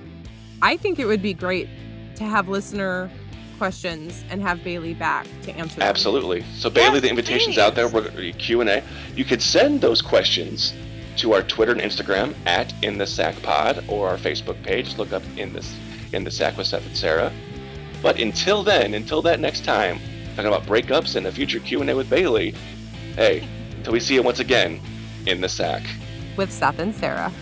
[0.63, 1.69] I think it would be great
[2.17, 3.11] to have listener
[3.59, 5.89] questions and have Bailey back to answer them.
[5.89, 6.45] Absolutely.
[6.57, 7.89] So Bailey, Yes, the invitation's out there.
[7.89, 8.11] please.
[8.15, 8.83] We're Q and A.
[9.15, 10.73] You could send those questions
[11.19, 14.97] to our Twitter and Instagram at In the Sack Pod or our Facebook page.
[14.99, 15.67] Look up In the
[16.13, 17.33] In the Sack with Seth and Sarah.
[18.03, 19.99] But until then, until that next time,
[20.37, 22.55] talking about breakups and a future Q and A with Bailey.
[23.15, 23.47] Hey,
[23.79, 24.81] until we see you once again
[25.27, 25.83] in the sack.
[26.37, 27.33] With Seth and Sarah.